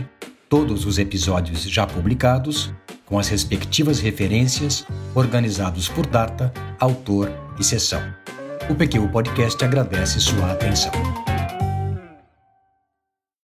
todos 0.50 0.86
os 0.86 1.00
episódios 1.00 1.64
já 1.64 1.88
publicados, 1.88 2.74
com 3.06 3.18
as 3.18 3.30
respectivas 3.30 4.02
referências, 4.02 4.86
organizados 5.16 5.88
por 5.88 6.06
data, 6.06 6.52
autor 6.78 7.32
e 7.58 7.64
sessão. 7.64 8.04
O 8.70 8.76
PQ 8.76 9.08
Podcast 9.08 9.64
agradece 9.64 10.20
sua 10.20 10.52
atenção. 10.52 10.92